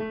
[0.00, 0.06] Hi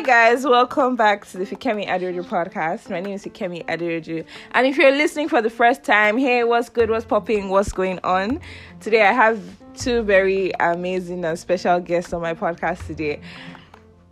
[0.00, 2.88] guys, welcome back to the Fikemi Aderoju podcast.
[2.88, 6.70] My name is Fikemi Aderoju, and if you're listening for the first time, hey, what's
[6.70, 6.88] good?
[6.88, 7.50] What's popping?
[7.50, 8.40] What's going on?
[8.80, 9.38] Today I have
[9.74, 13.20] two very amazing and special guests on my podcast today.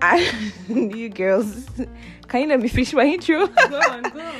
[0.02, 0.52] And
[0.94, 1.66] you girls,
[2.28, 3.46] can you let me finish my intro?
[3.46, 4.34] Go on, go on.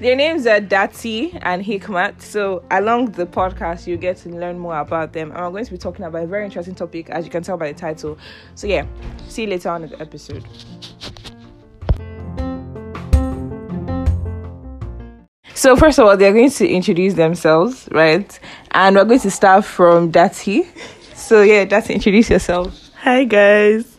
[0.00, 2.22] Their names are Dati and Hikmat.
[2.22, 5.32] So along the podcast, you get to learn more about them.
[5.32, 7.56] And we're going to be talking about a very interesting topic, as you can tell
[7.56, 8.16] by the title.
[8.54, 8.86] So yeah,
[9.26, 10.46] see you later on in the episode.
[15.54, 18.38] So first of all, they're going to introduce themselves, right?
[18.70, 20.64] And we're going to start from Dati.
[21.16, 22.92] So yeah, Dati, introduce yourself.
[22.98, 23.97] Hi guys,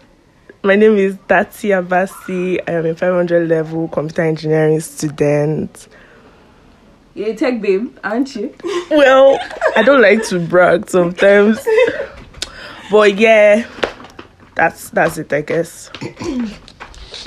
[0.64, 2.60] my name is Dati Abasi.
[2.68, 5.88] I am a 500 level computer engineering student.
[7.16, 8.54] You're a tech babe, aren't you?
[8.90, 9.40] Well,
[9.76, 11.66] I don't like to brag sometimes,
[12.90, 13.68] but yeah,
[14.56, 15.92] that's that's it, I guess.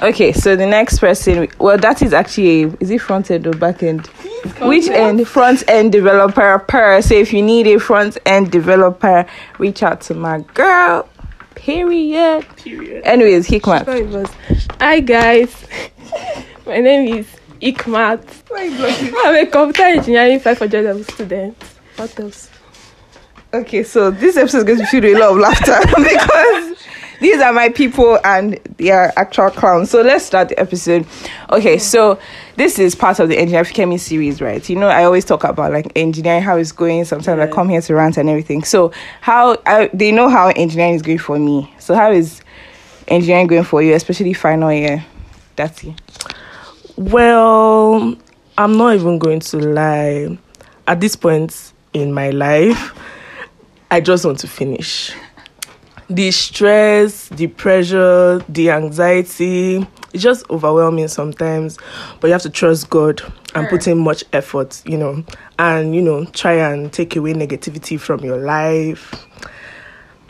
[0.01, 3.53] Okay, so the next person, well, that is actually a, is it front end or
[3.53, 4.07] back end?
[4.61, 5.29] Which end?
[5.29, 7.03] Front end developer per.
[7.03, 9.27] So if you need a front end developer,
[9.59, 11.09] reach out to my girl.
[11.63, 12.45] Period.
[12.57, 13.05] Period.
[13.05, 13.87] Anyways, Hikmat.
[14.81, 15.55] Hi guys,
[16.67, 17.27] my name is
[17.61, 18.21] Ikmat.
[18.53, 21.57] I'm a computer engineering 500 level student.
[21.95, 22.51] What else?
[23.55, 26.82] Okay, so this episode is going to be filled with a lot of laughter because
[27.23, 29.91] these are my people and they are actual clowns.
[29.91, 31.07] So let's start the episode.
[31.51, 31.81] Okay, hmm.
[31.81, 32.19] so
[32.57, 34.69] this is part of the engineering chemistry series, right?
[34.69, 37.05] You know, I always talk about like engineering, how it's going.
[37.05, 38.65] Sometimes I come here to rant and everything.
[38.65, 41.73] So how I, they know how engineering is going for me.
[41.79, 42.43] So how is
[43.09, 45.05] engineering going for you, especially final year?
[45.57, 45.95] That's it.
[46.97, 48.17] Well,
[48.59, 50.39] I'm not even going to lie.
[50.89, 52.93] At this point in my life,
[53.91, 55.13] I just want to finish.
[56.13, 61.79] The stress, the pressure, the anxiety, it's just overwhelming sometimes.
[62.21, 63.23] But you have to trust God
[63.55, 65.25] and put in much effort, you know,
[65.59, 69.27] and, you know, try and take away negativity from your life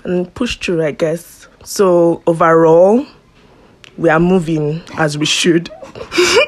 [0.04, 1.48] and push through, I guess.
[1.64, 3.04] So, overall,
[3.98, 5.68] we are moving as we should.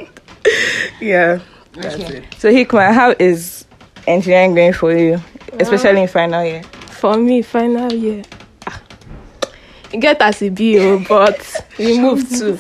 [1.01, 1.41] yeah.
[1.73, 2.25] That's it.
[2.39, 3.65] So Hikmat, how is
[4.07, 5.21] engineering going for you,
[5.55, 6.63] especially uh, in final year?
[6.63, 8.23] For me, final year.
[10.01, 12.59] Get as a B, oh, but we move too.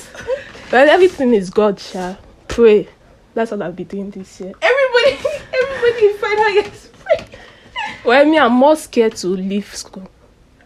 [0.72, 2.16] Well, everything is God, Sha.
[2.48, 2.88] Pray.
[3.34, 4.52] That's what I'll be doing this year.
[4.60, 5.28] Everybody,
[5.62, 7.26] everybody in final year is free.
[8.04, 10.08] Well, me, I'm more scared to leave school.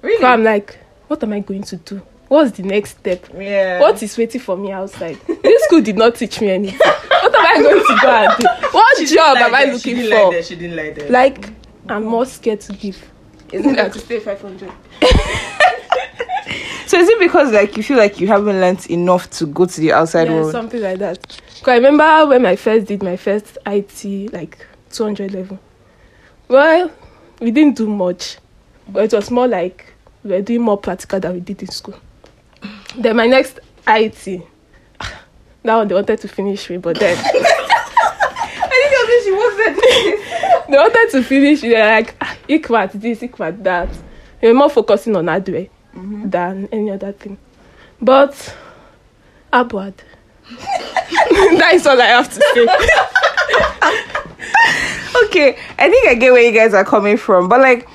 [0.03, 0.21] Really?
[0.21, 2.03] So I'm like, what am I going to do?
[2.29, 3.27] What's the next step?
[3.37, 3.81] yeah.
[3.81, 5.19] What is waiting for me outside?
[5.27, 6.79] This school did not teach me anything.
[6.79, 8.47] What am I going to go and do?
[8.71, 10.43] What job am I looking for?
[10.43, 11.11] She didn't like that.
[11.11, 11.51] Like,
[11.89, 13.03] I'm more scared to give.
[13.53, 14.71] Isn't that to stay 500?
[16.89, 19.79] So is it because like you feel like you haven't learnt enough to go to
[19.81, 20.53] the outside Yeah, world?
[20.53, 21.19] something like that.
[21.61, 25.59] Cause I remember when I first did my first IT, like 200 level.
[26.49, 26.91] Well,
[27.41, 28.39] we didn't do much,
[28.89, 29.93] but it was more like
[30.25, 32.01] we were doing more practical than we did in school.
[32.97, 34.25] Then my next IT,
[35.63, 40.69] that one they wanted to finish me, but then I didn't think she wasn't.
[40.71, 41.61] they wanted to finish.
[41.61, 43.91] They're like, ah, Ikmat this, Ikmat that.
[44.41, 45.67] Were more focusing on hardware
[45.99, 46.31] Mm-hmm.
[46.31, 47.39] than any other thing.
[48.01, 48.55] But,
[49.53, 49.95] Abwad.
[50.49, 52.67] that is all I have to say.
[55.25, 57.89] okay, I think I get where you guys are coming from, but like,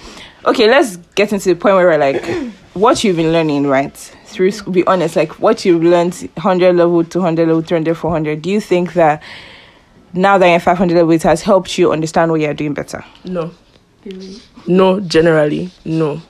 [0.46, 2.26] okay, let's get into the point where we're like,
[2.74, 3.96] what you've been learning, right?
[4.26, 8.42] Through school, be honest, like what you've learned, 100 level, 200 level, 300, 400.
[8.42, 9.24] Do you think that
[10.12, 13.06] now that you're 500 level, it has helped you understand what you're doing better?
[13.24, 13.52] No.
[14.68, 16.22] No, generally, no.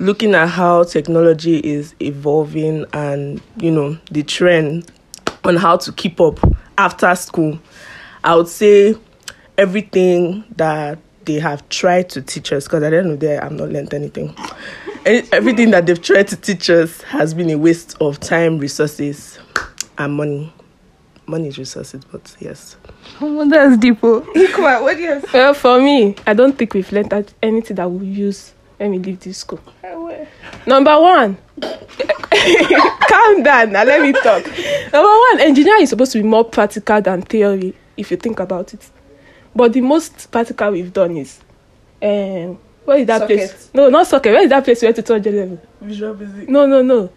[0.00, 4.90] Looking at how technology is evolving and, you know, the trend
[5.42, 6.38] on how to keep up
[6.76, 7.58] after school,
[8.22, 8.94] I would say
[9.56, 13.38] everything that they have tried to teach us, because at the end of the day,
[13.38, 14.36] I've not learned anything.
[15.04, 19.38] Everything that they've tried to teach us has been a waste of time, resources,
[19.98, 20.52] and money.
[21.26, 22.76] Money is resources, but yes.
[23.20, 23.98] Oh, that's deep.
[24.02, 24.20] Oh.
[24.52, 25.32] Come on, what do you have?
[25.32, 29.20] Well, for me, I don't think we've learned anything that we use when me leave
[29.20, 29.60] this school.
[30.66, 33.84] Number one, calm down now.
[33.84, 34.44] Let me talk.
[34.92, 38.72] Number one, engineering is supposed to be more practical than theory, if you think about
[38.74, 38.88] it.
[39.54, 41.40] But the most practical we've done is,
[42.02, 43.70] um, where is that place?
[43.74, 44.32] No, not socket.
[44.32, 45.60] Where is that place we went to 200 level?
[45.80, 46.48] Visual basic.
[46.48, 47.10] No, no, no.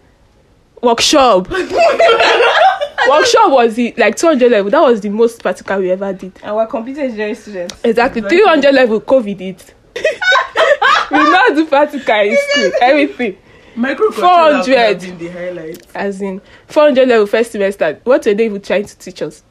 [0.81, 1.47] Workshop.
[3.09, 4.71] Workshop was the like 200 level.
[4.71, 6.33] That was the most practical we ever did.
[6.43, 7.75] Our computer engineering students.
[7.83, 8.21] Exactly.
[8.21, 8.37] Exactly.
[8.37, 9.73] 300 level, COVID it.
[9.95, 12.71] We not do practical in school.
[12.81, 13.37] Everything.
[13.75, 14.77] Microcontroller 400.
[14.77, 15.87] have been the highlight.
[15.95, 17.99] As in 400 level first semester.
[18.03, 19.43] What were they even trying to teach us?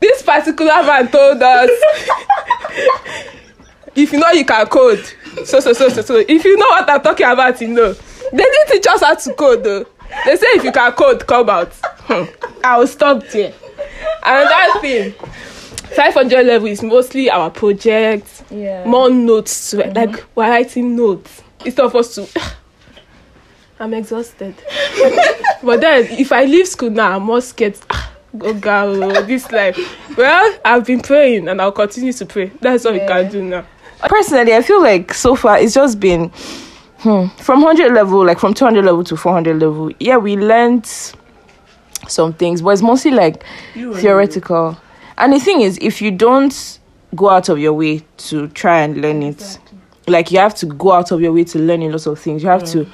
[0.00, 1.70] This particular man told us
[3.94, 5.04] if you know you can code.
[5.44, 6.16] So so so so so.
[6.16, 7.92] If you know what I'm talking about, you know.
[8.32, 9.86] They didn't teach us how to code though.
[10.24, 11.72] They say if you can code, come out.
[12.04, 12.24] Hmm.
[12.64, 13.52] I will stop there.
[14.24, 15.14] Another thing.
[15.94, 18.84] 500 level is mostly our projects, Yeah.
[18.84, 19.94] more notes to it.
[19.94, 22.26] Like we're writing notes instead of us to.
[23.80, 24.54] I'm exhausted.
[25.62, 27.76] but then if I leave school now, I'm more scared.
[27.90, 28.08] Ah,
[28.40, 29.76] Oh God, this life.
[30.16, 32.50] Well, I've been praying and I'll continue to pray.
[32.62, 33.66] That's all we can do now.
[34.00, 36.30] Personally, I feel like so far it's just been
[37.00, 39.90] hmm, from 100 level, like from 200 level to 400 level.
[40.00, 40.86] Yeah, we learned
[42.08, 44.78] some things, but it's mostly like You theoretical.
[45.22, 46.80] And the thing is, if you don't
[47.14, 49.56] go out of your way to try and learn it,
[50.08, 52.42] like you have to go out of your way to learn a lot of things.
[52.42, 52.86] You have to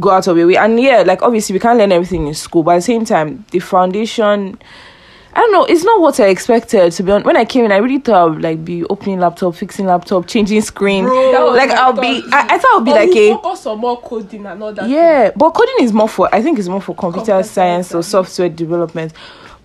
[0.00, 0.56] go out of your way.
[0.56, 3.44] And yeah, like obviously we can't learn everything in school, but at the same time,
[3.50, 4.58] the foundation.
[5.34, 5.66] I don't know.
[5.66, 6.90] It's not what I expected.
[6.90, 9.20] To be honest, when I came in, I really thought I would like be opening
[9.20, 11.04] laptop, fixing laptop, changing screen.
[11.04, 12.24] Was like I'll be.
[12.32, 14.88] I, I thought I'll be like a focus on more coding and all that.
[14.88, 18.02] yeah, but coding is more for I think it's more for computer, Computer science or
[18.02, 19.12] software development.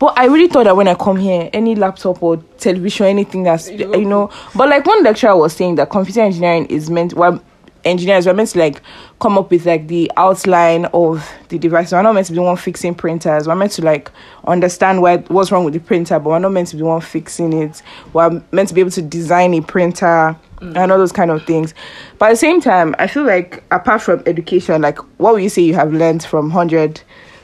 [0.04, 3.72] But I really thought that when I come here, any laptop or television, anything that's
[3.72, 4.30] You know.
[4.54, 7.42] But like one lecturer was saying that computer engineering is meant well
[7.86, 8.82] engineers were meant to like
[9.22, 11.94] come up with like the outline of the device.
[11.94, 13.48] We're not meant to be the one fixing printers.
[13.48, 14.12] We're meant to like
[14.44, 17.00] understand what what's wrong with the printer, but we're not meant to be the one
[17.00, 17.82] fixing it.
[18.12, 21.74] We're meant to be able to design a printer and all those kind of things.
[22.20, 25.50] But at the same time, I feel like apart from education, like what would you
[25.50, 27.02] say you have learned from hundred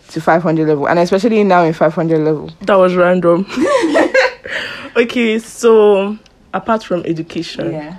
[0.09, 2.51] to five hundred level, and especially now in five hundred level?
[2.61, 3.45] That was random.
[4.97, 6.17] okay, so
[6.53, 7.97] apart from education,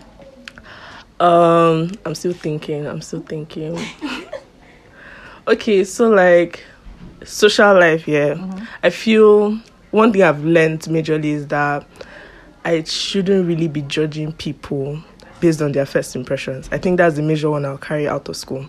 [1.18, 2.86] um, I'm still thinking.
[2.86, 3.78] I'm still thinking.
[5.48, 6.64] okay, so like
[7.24, 8.66] social life, yeah.
[8.82, 9.58] I feel
[9.90, 11.86] one thing I've learned majorly is that
[12.64, 15.02] I shouldn't really be judging people
[15.40, 16.68] based on their first impressions.
[16.70, 18.68] I think that's the major one I'll carry out of school.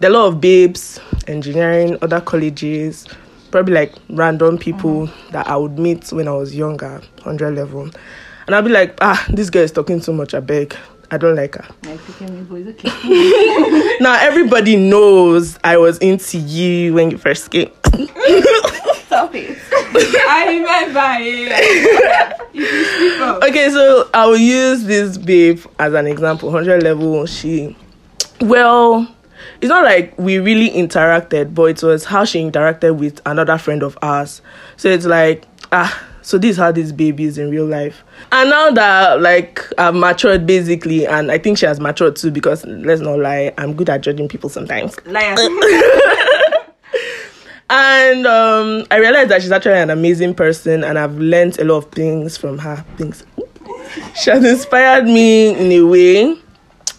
[0.00, 3.06] There are a lot of babes, engineering, other colleges,
[3.50, 7.88] probably like random people that I would meet when I was younger, 100 level.
[8.46, 10.74] And I'll be like, ah, this girl is talking too much, I beg.
[11.10, 11.66] I don't like her.
[14.00, 17.70] Now everybody knows I was into you when you first came.
[19.06, 19.58] Stop it.
[20.28, 22.40] I remember it.
[23.44, 26.50] Okay, so I will use this babe as an example.
[26.50, 27.76] 100 level, she,
[28.40, 29.06] well,
[29.60, 33.82] it's not like we really interacted, but it was how she interacted with another friend
[33.82, 34.42] of ours.
[34.76, 38.02] So it's like, ah, so this is how this baby is in real life.
[38.32, 42.64] And now that like I've matured basically, and I think she has matured too, because
[42.64, 44.96] let's not lie, I'm good at judging people sometimes.
[45.06, 45.36] Liar.
[47.70, 51.78] And um, I realized that she's actually an amazing person, and I've learned a lot
[51.78, 52.84] of things from her.
[52.98, 53.24] Things
[54.20, 56.36] she has inspired me in a way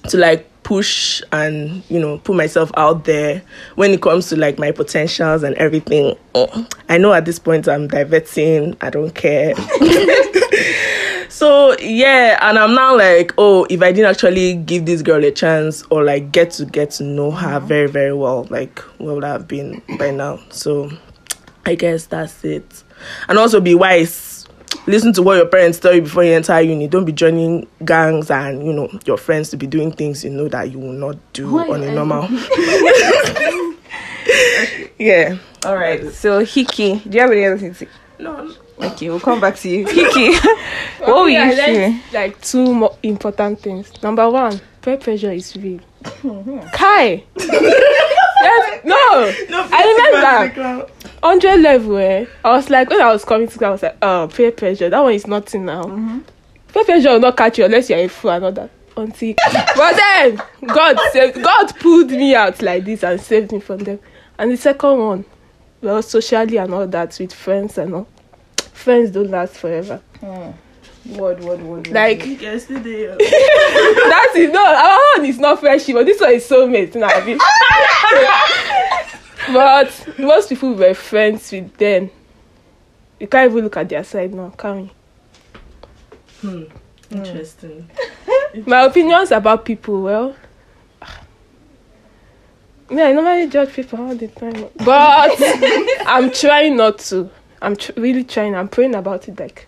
[0.10, 3.42] to like push and you know put myself out there
[3.76, 6.18] when it comes to like my potentials and everything.
[6.90, 8.76] I know at this point I'm diverting.
[8.82, 9.54] I don't care.
[11.36, 15.32] So yeah, and I'm now like, oh, if I didn't actually give this girl a
[15.32, 17.68] chance or like get to get to know her mm-hmm.
[17.68, 20.40] very very well, like what would I have been by now?
[20.50, 20.90] So
[21.66, 22.84] I guess that's it.
[23.28, 24.45] And also be wise.
[24.88, 26.88] Listen to what your parents tell you before you enter uni.
[26.88, 30.48] Don't be joining gangs and you know your friends to be doing things you know
[30.50, 32.24] that you will not do on a normal.
[35.00, 35.38] yeah.
[35.66, 36.12] All right.
[36.14, 37.80] So Heeky, do you have any other things?
[37.80, 37.88] to-
[38.20, 38.54] No.
[38.82, 39.86] Okay, we'll come back to you.
[39.88, 40.34] Heeky,
[41.00, 42.02] what were I you learned.
[42.14, 43.92] Like two more important things.
[44.04, 45.80] Number one, peer pressure is real.
[46.74, 47.24] Kai.
[48.46, 48.86] Yes,
[49.50, 49.68] no.
[49.72, 50.92] I remember.
[51.22, 52.26] 100 level, eh?
[52.44, 54.90] I was like, when I was coming to school, I was like, oh, peer pressure.
[54.90, 56.22] That one is nothing now.
[56.74, 58.70] Peer pressure will not catch you unless you're a fool and all that.
[58.98, 59.34] Until,
[59.76, 64.00] but then God saved, God pulled me out like this and saved me from them.
[64.38, 65.26] And the second one,
[65.82, 68.08] well, socially and all that with friends and all.
[68.72, 70.02] Friends don't last forever.
[71.10, 71.88] Word, word, word.
[71.90, 73.08] Like Yesterday.
[73.18, 77.10] that is no, our one is not friendship, but this one is soulmate now.
[79.54, 82.10] but most people were friends with them.
[83.20, 84.92] You can't even look at their side now, can we?
[86.42, 87.16] Hmm, hmm.
[87.18, 87.90] Interesting.
[88.66, 90.36] My opinions about people, well,
[92.90, 95.38] yeah, I normally judge people all the time, but
[96.08, 97.30] I'm trying not to.
[97.62, 98.56] I'm tr- really trying.
[98.56, 99.40] I'm praying about it.
[99.40, 99.68] Like,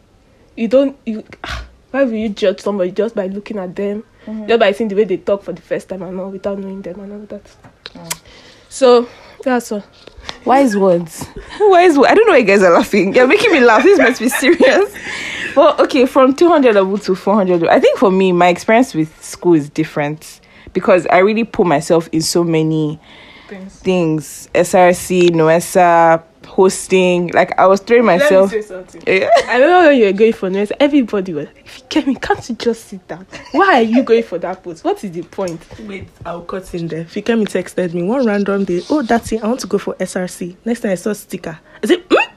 [0.57, 4.47] you don't, you, ah, why will you judge somebody just by looking at them mm-hmm.
[4.47, 6.81] just by seeing the way they talk for the first time and all without knowing
[6.81, 7.43] them and all that.
[7.93, 8.19] Mm.
[8.69, 9.09] So
[9.43, 9.83] that's all.
[10.45, 11.25] Wise words.
[11.59, 12.11] Wise words.
[12.11, 13.15] I don't know why you guys are laughing.
[13.15, 13.83] You're making me laugh.
[13.83, 14.93] This must be serious.
[15.55, 17.69] Well, okay, from 200 level to 400 level.
[17.71, 20.39] I think for me, my experience with school is different
[20.71, 22.99] because I really put myself in so many
[23.47, 23.79] Things.
[23.79, 24.49] things.
[24.53, 26.21] SRC, NUESA,
[26.57, 27.27] hosting.
[27.27, 28.51] Like, I was throwing myself.
[28.51, 29.03] Let me say something.
[29.05, 29.29] Yeah.
[29.45, 32.85] I remember when you were going for noise, everybody was like, Kevin, can't you just
[32.85, 33.27] sit down?
[33.51, 34.83] Why are you going for that post?
[34.83, 35.61] What is the point?
[35.81, 37.05] Wait, I'll cut in there.
[37.05, 38.81] Fikemi texted me one random day.
[38.89, 39.43] Oh, that's it.
[39.43, 40.57] I want to go for SRC.
[40.65, 41.59] Next time I saw sticker.
[41.83, 42.27] I said, mm?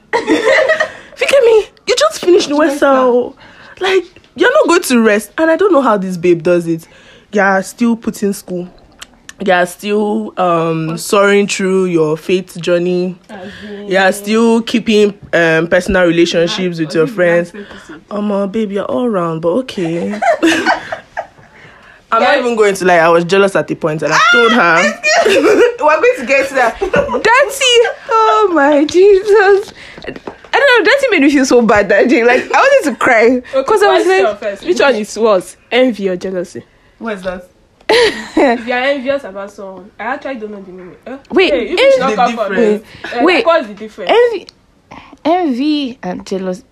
[1.15, 3.35] Fikemi, you just finished Wesel.
[3.79, 4.03] Like,
[4.35, 5.31] you're not going to rest.
[5.39, 6.87] And I don't know how this babe does it.
[7.31, 8.69] You're still putting school.
[9.43, 13.17] You're still um soaring through your faith journey.
[13.87, 17.51] You're still keeping um personal relationships with your friends.
[18.11, 20.19] Oh my babe, you're all round, but okay.
[22.13, 22.97] I'm not even going to lie.
[22.97, 25.01] I was jealous at the point, and I told her.
[25.81, 26.75] We're going to get to that.
[26.79, 27.75] Dati.
[28.09, 29.73] Oh my Jesus.
[30.05, 30.11] I
[30.59, 30.91] don't know.
[30.91, 32.23] Dati made me feel so bad that day.
[32.23, 36.09] Like I wanted to cry because I was like, first, which one is worse, envy
[36.09, 36.63] or jealousy?
[36.99, 37.50] What's that?
[38.35, 40.97] If you're envious about someone, I actually don't know the name.
[41.05, 42.83] Uh, Wait, hey, you envy- should not The for difference.
[43.03, 43.13] this.
[43.13, 43.45] Uh, Wait.
[43.45, 44.11] what's the difference?
[44.11, 44.47] envy,
[45.25, 46.63] envy and jealousy.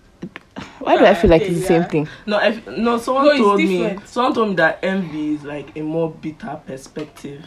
[0.80, 2.08] Why do I feel like it's the same thing?
[2.26, 2.98] No, I, no.
[2.98, 3.78] Someone No, it's told me.
[3.78, 4.08] different.
[4.08, 7.44] Someone told me that envy is like a more bitter perspective.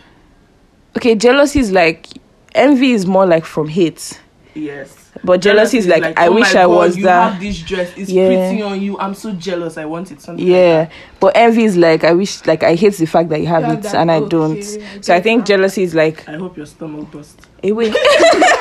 [0.97, 2.07] Okay, jealousy is like
[2.55, 4.19] envy is more like from hate,
[4.55, 5.02] Yes.
[5.25, 7.31] But jealousy is like, I oh wish my I God, was you that.
[7.33, 7.93] have this dress.
[7.95, 8.27] It's Yeah.
[8.27, 8.99] pretty on you.
[8.99, 9.77] I'm so jealous.
[9.77, 10.19] I want it.
[10.21, 10.45] Something.
[10.45, 10.89] like Yeah,
[11.21, 13.67] but envy is like I wish, like I hate the fact that you have You
[13.69, 14.57] have it that, and I oh, don't.
[14.57, 16.27] I So I think jealousy is like.
[16.27, 17.39] I hope your stomach burst.
[17.63, 17.89] Eh, it will.
[17.93, 18.51] Why?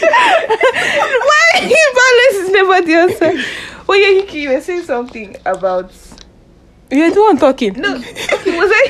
[0.00, 1.60] Why?
[1.98, 3.32] Balance is never the answer.
[3.88, 5.92] Oh yeah, Heeky, you were saying something about
[6.90, 7.74] You're the one talking.
[7.74, 7.96] no.
[7.96, 8.04] Okay,
[8.58, 8.88] was I?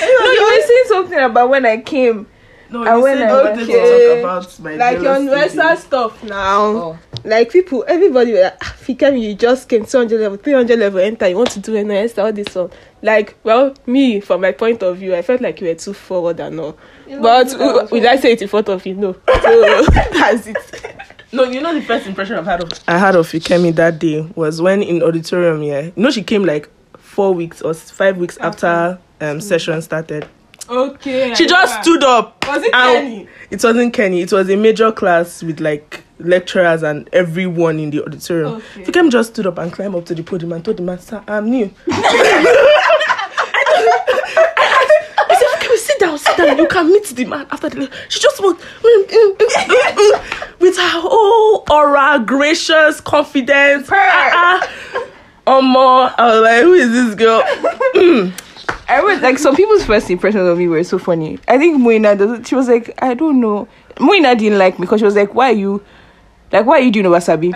[0.00, 2.26] no, you were saying something about when I came.
[2.70, 5.02] No, And you when said I you was wanted to talk about my like your
[5.04, 6.60] jealousy universal stuff now.
[6.60, 6.98] Oh.
[7.24, 11.26] Like people, everybody, were like, ah, Fikemi, you just came 200 level, 300 level, enter,
[11.28, 12.70] you want to do NS, all this one.
[13.02, 16.40] Like, well, me, from my point of view, I felt like you were too forward
[16.40, 16.76] and all.
[17.06, 18.94] But uh, will I say it in front of you?
[18.94, 19.14] No.
[19.26, 20.56] So that's it.
[21.32, 24.20] No, you know the first impression I've had of I had of Fikemi that day
[24.36, 25.62] was when in auditorium.
[25.62, 30.28] Yeah, you know she came like four weeks or five weeks after um session started.
[30.68, 31.34] Okay.
[31.34, 32.44] She just stood up.
[32.46, 33.28] Was it Kenny?
[33.50, 34.20] It wasn't Kenny.
[34.22, 38.54] It was a major class with like lecturers and everyone in the auditorium.
[38.54, 38.84] Okay.
[38.84, 41.22] Fikemi just stood up and climbed up to the podium and told the man, "Sir,
[41.26, 41.70] I'm new."
[45.26, 46.58] I said, "Fikemi, sit down, sit down.
[46.58, 49.94] You can meet the man after the." le-" She just walked mm, mm, mm, mm,
[49.94, 53.86] mm, with her whole aura, gracious, confident.
[53.90, 54.68] Ah, ah.
[55.46, 57.42] Omo, I was like, "Who is this girl?"
[58.88, 61.38] I was like some people's first impressions of me were so funny.
[61.48, 63.68] I think Moina does she was like, I don't know.
[63.98, 65.82] Moina didn't like me because she was like, Why are you
[66.52, 67.52] like why are you doing wasabi?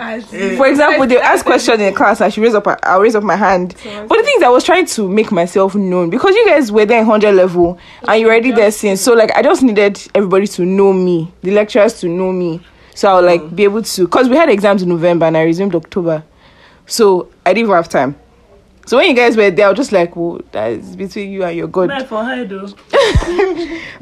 [0.57, 3.35] For example, they ask questions in class and she raised up I'll raise up my
[3.37, 3.75] hand.
[3.83, 6.85] But the thing is I was trying to make myself known because you guys were
[6.85, 8.99] there in hundred level and you're already there since.
[9.01, 12.59] So like I just needed everybody to know me, the lecturers to know me.
[12.93, 15.75] So I'll like be able to because we had exams in November and I resumed
[15.75, 16.23] October.
[16.85, 18.19] So I didn't even have time.
[18.89, 21.43] So when you guys were there, I was just like, well, that is between you
[21.43, 22.07] and your God.
[22.07, 22.67] For her though.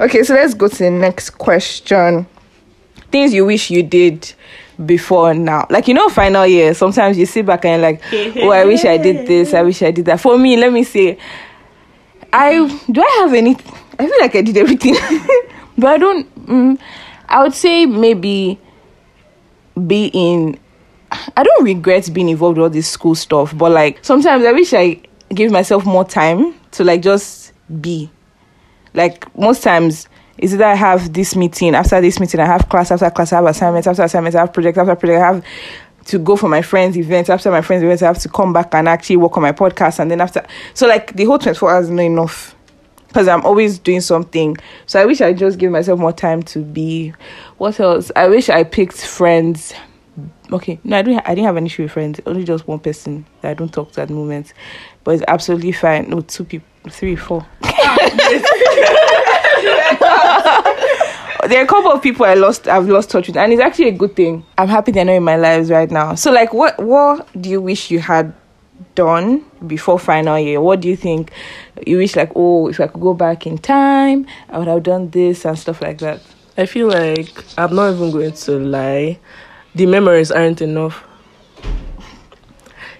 [0.00, 2.26] Okay, so let's go to the next question.
[3.12, 4.32] Things you wish you did
[4.86, 5.66] before now.
[5.68, 8.02] Like, you know, final year, sometimes you sit back and you're like,
[8.42, 10.20] oh, I wish I did this, I wish I did that.
[10.20, 11.18] For me, let me say,
[12.32, 12.52] I
[12.90, 13.56] do I have any
[13.98, 14.94] I feel like I did everything.
[15.76, 16.80] but I don't mm,
[17.28, 18.58] I would say maybe
[19.86, 20.58] be in
[21.10, 24.72] I don't regret being involved with all this school stuff, but like sometimes I wish
[24.74, 25.00] I
[25.34, 28.10] give myself more time to like just be.
[28.94, 32.90] Like most times, is that I have this meeting, after this meeting, I have class,
[32.90, 35.44] after class, I have assignments, after assignments, I have project, after project, I have
[36.06, 38.74] to go for my friends' events, after my friends' events, I have to come back
[38.74, 41.84] and actually work on my podcast, and then after, so like the whole 24 hours
[41.86, 42.54] is not enough
[43.08, 44.56] because I'm always doing something.
[44.86, 47.14] So I wish I just give myself more time to be.
[47.56, 48.12] What else?
[48.14, 49.72] I wish I picked friends.
[50.50, 51.18] Okay, no, I don't.
[51.26, 52.20] I didn't have an issue with friends.
[52.24, 54.54] Only just one person that I don't talk to at the moment,
[55.04, 56.08] but it's absolutely fine.
[56.08, 57.46] No, two people, three, four.
[57.62, 57.74] there
[61.60, 62.66] are a couple of people I lost.
[62.66, 64.44] I've lost touch with, and it's actually a good thing.
[64.56, 66.14] I'm happy they're not in my lives right now.
[66.14, 68.32] So, like, what what do you wish you had
[68.94, 70.60] done before final year?
[70.60, 71.32] What do you think
[71.86, 75.10] you wish, like, oh, if I could go back in time, I would have done
[75.10, 76.20] this and stuff like that.
[76.56, 79.18] I feel like I'm not even going to lie.
[79.78, 81.04] The memories aren't enough.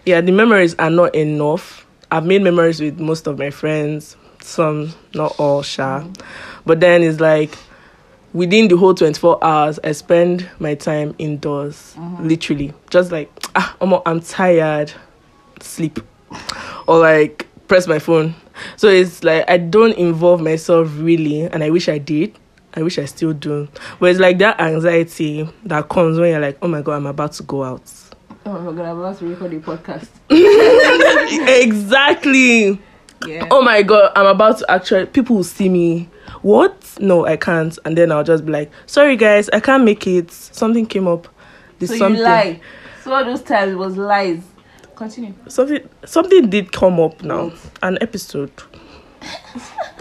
[0.07, 1.85] Yeah, the memories are not enough.
[2.09, 6.05] I've made memories with most of my friends, some not all, sha.
[6.65, 7.59] But then it's like
[8.33, 12.73] within the whole 24 hours, I spend my time indoors, literally.
[12.91, 14.93] Just like, ah, I'm, I'm tired,
[15.59, 15.99] sleep.
[16.87, 18.37] Or like, press my phone.
[18.77, 22.39] So it's like, I don't involve myself really, and I wish I did.
[22.79, 23.67] I wish I still do.
[23.99, 27.33] But it's like that anxiety that comes when you're like, oh my god, I'm about
[27.33, 27.93] to go out.
[28.47, 30.07] Oh my god, I'm about to record a podcast.
[31.65, 32.81] exactly.
[33.27, 33.49] Yeah.
[33.51, 36.09] Oh my god, I'm about to actually people will see me.
[36.43, 36.97] What?
[37.01, 37.77] No, I can't.
[37.85, 40.31] And then I'll just be like, sorry guys, I can't make it.
[40.31, 41.27] Something came up.
[41.81, 42.61] There's so something you lie.
[43.03, 44.45] So all those times was lies.
[44.95, 45.35] Continue.
[45.49, 47.47] something something did come up now.
[47.49, 47.71] What?
[47.83, 48.53] An episode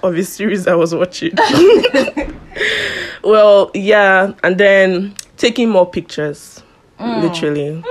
[0.04, 1.34] of a series I was watching.
[3.24, 6.64] well, yeah, and then taking more pictures.
[7.00, 7.84] Literally.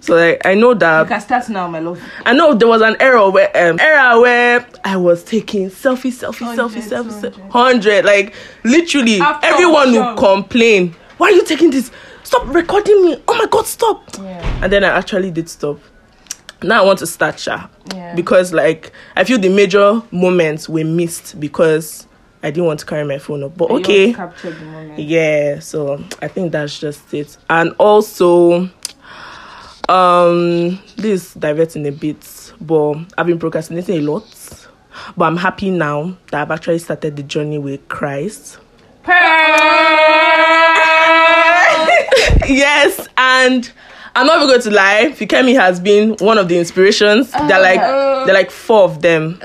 [0.00, 2.00] So like I know that You can start now, my love.
[2.24, 6.54] I know there was an era where um era where I was taking selfie, selfie,
[6.54, 8.04] selfie, Hundred, selfie, selfie, hundred.
[8.04, 10.94] Like literally, After everyone would complain.
[11.16, 11.90] Why are you taking this?
[12.22, 13.22] Stop recording me!
[13.26, 14.04] Oh my god, stop!
[14.18, 14.60] Yeah.
[14.62, 15.78] And then I actually did stop.
[16.62, 18.14] Now I want to start Yeah.
[18.14, 22.05] because like I feel the major moments were missed because
[22.46, 23.56] I didn't want to carry my phone up.
[23.56, 25.00] But okay, capture the moment.
[25.00, 25.58] yeah.
[25.58, 27.36] So I think that's just it.
[27.50, 28.70] And also,
[29.88, 34.68] um, this is diverting a bit, but I've been procrastinating a lot.
[35.16, 38.58] But I'm happy now that I've actually started the journey with Christ.
[42.48, 43.70] yes, and
[44.14, 45.12] I'm not even going to lie.
[45.16, 47.32] Fikemi has been one of the inspirations.
[47.32, 49.40] they're like they're like four of them.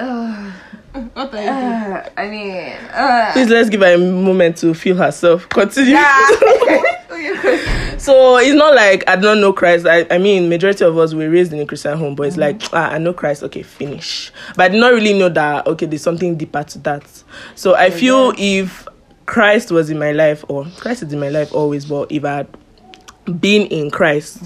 [0.93, 1.48] What are you doing?
[1.48, 5.48] Uh, I mean, uh, Please let's give her a moment to feel herself.
[5.50, 5.95] Continue.
[7.98, 9.86] so it's not like I don't know Christ.
[9.86, 12.62] I, I mean, majority of us were raised in a Christian home, but it's like
[12.74, 13.43] ah, I know Christ.
[13.43, 14.31] Okay, finish.
[14.55, 15.67] But I did not really know that.
[15.67, 17.24] Okay, there's something deeper to that.
[17.55, 18.88] So I feel if
[19.25, 22.37] Christ was in my life, or Christ is in my life always, but if I
[22.37, 24.44] had been in Christ,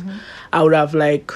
[0.54, 1.32] I would have like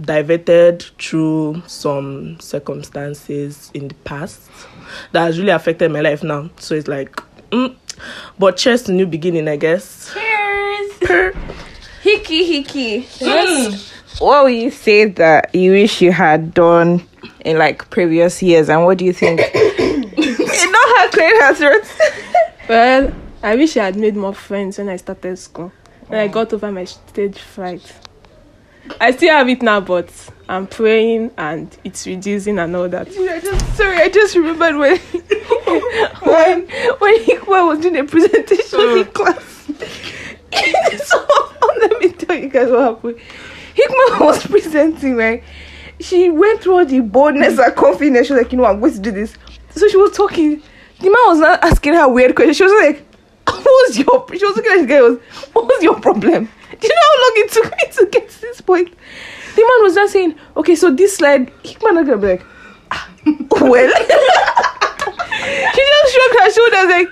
[0.00, 4.50] diverted through some circumstances in the past
[5.12, 6.50] that has really affected my life now.
[6.58, 7.14] So it's like,
[7.50, 7.74] mm.
[8.38, 10.12] but cheers to new beginning, I guess.
[10.12, 11.34] cheers.
[12.02, 14.20] Heeky, Heeky.
[14.20, 17.06] What would you say that you wish you had done
[17.44, 19.40] in like previous years, and what do you think?
[19.54, 21.96] you know how clean her throat.
[22.68, 25.72] Well, I wish I had made more friends when I started school.
[26.06, 27.94] When I got over my stage fright.
[29.00, 30.10] I still have it now, but
[30.48, 33.08] I'm praying and it's reducing and all that.
[33.08, 34.98] I just sorry, I just remembered when
[36.22, 36.68] when
[36.98, 39.64] when Hikma was doing a presentation in class.
[41.06, 41.26] so
[41.80, 43.18] let me tell you guys what happened.
[43.74, 45.42] Hikma was presenting, right?
[46.00, 48.26] She went through all the boldness and confidence.
[48.26, 49.34] She was like, you know, I'm going to do this.
[49.70, 50.62] So she was talking.
[51.00, 52.56] The man was not asking her weird questions.
[52.56, 53.04] She was like,
[53.46, 55.00] "What's your?" She was looking at the guy.
[55.00, 55.18] Was,
[55.52, 56.48] "What's your problem?"
[56.84, 58.92] Do you know how long it took me to get to this point?
[59.56, 62.42] The man was not saying, "Okay, so this slide." Hikma not gonna be like,
[62.90, 63.88] "Ah, "Well."
[65.74, 67.08] she just shrugged her shoulders like,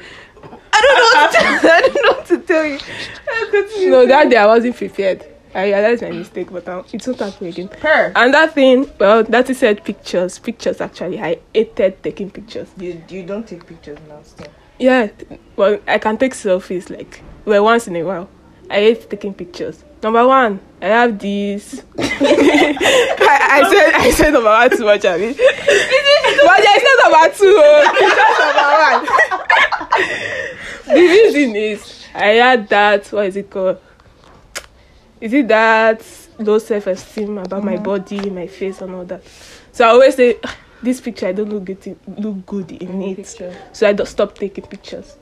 [0.74, 1.72] "I don't know what to tell.
[1.72, 5.24] I don't know what to tell you." No, that day I wasn't prepared.
[5.54, 7.68] I realized my mistake, but um, it won't happen again.
[7.80, 8.12] her.
[8.14, 10.38] And that thing, well, that is said pictures.
[10.38, 11.18] Pictures actually.
[11.18, 12.68] I hated taking pictures.
[12.76, 14.48] You you don't take pictures now, still.
[14.78, 15.08] Yeah,
[15.56, 18.28] well, I can take selfies like well once in a while.
[18.72, 19.84] I hate taking pictures.
[20.02, 21.82] Number one, I have this.
[21.98, 25.34] I, I said I said number one too much, I mean.
[25.34, 27.54] but yeah, it's not number two.
[27.54, 27.92] oh.
[28.00, 29.04] It's just number one.
[30.96, 33.12] the reason is I had that.
[33.12, 33.76] What is it called?
[35.20, 36.02] Is it that
[36.38, 39.22] low self-esteem about my body, my face, and all that?
[39.72, 43.02] So I always say, "Ah, this picture I don't look good, in, look good in
[43.02, 43.16] it.
[43.16, 43.54] Picture.
[43.74, 45.14] So I just stop taking pictures.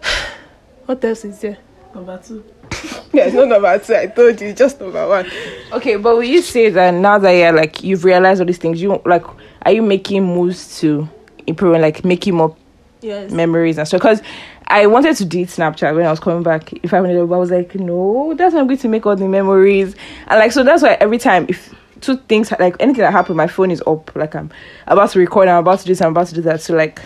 [0.86, 1.58] what else is there?
[1.94, 2.44] Number two.
[3.12, 3.94] There's no number two.
[3.96, 5.28] I told you, it's just number one.
[5.72, 8.80] Okay, but will you say that now that you're like you've realized all these things,
[8.80, 9.24] you like
[9.62, 11.08] are you making moves to
[11.46, 12.56] improve and like making more
[13.02, 13.30] Yes.
[13.32, 14.00] memories and stuff?
[14.00, 14.22] Because
[14.68, 16.72] I wanted to delete Snapchat when I was coming back.
[16.84, 19.26] If I wanted, but I was like, no, that's not going to make all the
[19.26, 19.96] memories.
[20.28, 23.48] And like so, that's why every time if two things like anything that happened, my
[23.48, 24.14] phone is up.
[24.14, 24.50] Like I'm
[24.86, 26.60] about to record, I'm about to do this, I'm about to do that.
[26.60, 27.00] So like,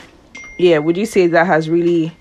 [0.59, 2.15] yeah, would you say that has really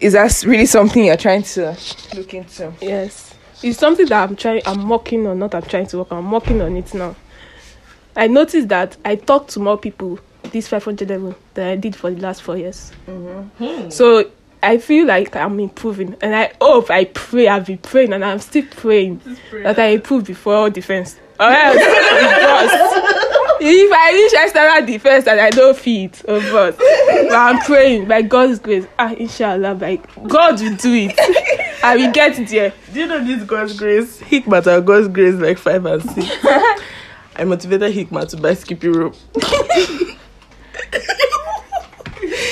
[0.00, 1.76] is that really something you're trying to
[2.14, 2.72] look into?
[2.80, 3.34] Yes.
[3.62, 4.62] It's something that I'm trying.
[4.66, 5.38] I'm working on.
[5.38, 6.12] Not I'm trying to work.
[6.12, 7.16] on, I'm working on it now.
[8.16, 10.18] I noticed that I talk to more people
[10.50, 12.92] this 500 level than I did for the last four years.
[13.06, 13.64] Mm-hmm.
[13.64, 13.90] Hmm.
[13.90, 14.30] So
[14.62, 17.48] I feel like I'm improving, and I hope I pray.
[17.48, 19.20] I've been praying, and I'm still praying
[19.52, 21.18] that I improve before all defense.
[21.38, 23.07] Or else, it
[23.60, 26.76] if I reach external defense and I don't fit, oh God.
[26.76, 28.86] But I'm praying by God's grace.
[28.98, 31.18] Ah, inshallah, by God will do it.
[31.82, 32.72] I will get there.
[32.92, 34.20] Do you know this God's grace?
[34.20, 36.26] Hikmat and God's grace like five and six.
[37.36, 39.16] I motivated Hikmat to buy skipping rope.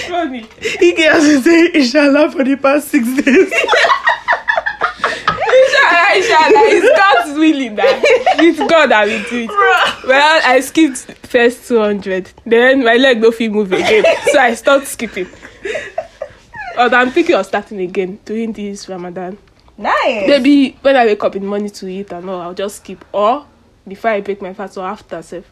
[0.08, 0.46] Funny.
[0.80, 3.52] He has been saying inshallah for the past six days.
[5.96, 6.66] Inshallah, inshallah.
[6.68, 8.02] It's God's willing that.
[8.38, 10.06] It's God that will do it.
[10.06, 12.32] Well, I skipped first 200.
[12.44, 14.04] Then my leg no fit move again.
[14.32, 15.26] So I stopped skipping.
[16.76, 19.38] But I'm thinking of starting again during this Ramadan.
[19.78, 20.26] Nice.
[20.28, 23.04] Maybe when I wake up in the morning to eat and all, I'll just skip.
[23.12, 23.46] Or
[23.88, 25.44] before I break my fast or after self.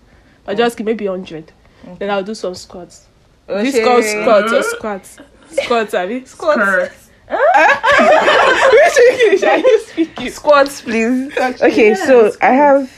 [0.47, 1.53] I'll just skip maybe 100.
[1.87, 1.99] Mm.
[1.99, 3.07] Then I'll do some squats.
[3.49, 3.85] Oh, this Okay.
[3.85, 5.19] called squats or squats.
[5.51, 6.27] Squats, I mean.
[6.27, 7.04] Squats.
[8.73, 10.31] Which English are you speaking?
[10.31, 11.37] Squats, please.
[11.39, 12.91] Okay, so I have.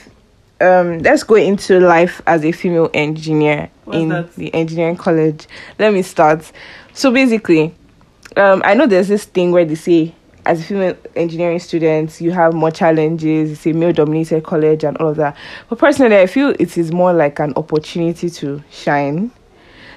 [0.58, 4.34] Um, let's go into life as a female engineer What's in that?
[4.36, 5.46] the engineering college.
[5.78, 6.50] Let me start.
[6.94, 7.74] So basically,
[8.36, 10.14] um, I know there's this thing where they say,
[10.46, 13.50] as a female engineering student, you have more challenges.
[13.52, 15.36] It's a male-dominated college and all of that.
[15.68, 19.30] But personally, I feel it is more like an opportunity to shine.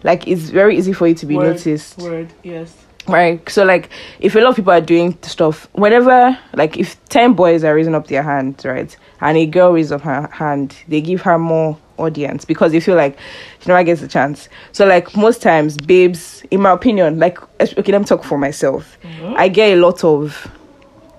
[0.04, 2.76] Like it's very easy for you to be Word, noticed Word, yes.
[3.10, 3.50] Right?
[3.50, 7.64] So like if a lot of people are doing stuff whenever like if 10 boys
[7.64, 11.22] are raising up their hand right and a girl raises up her hand they give
[11.22, 13.18] her more audience because they feel like
[13.60, 14.48] she never gets a chance.
[14.72, 18.98] So like most times babes in my opinion like okay let me talk for myself.
[19.04, 19.34] Mm-hmm.
[19.38, 20.50] I get a lot of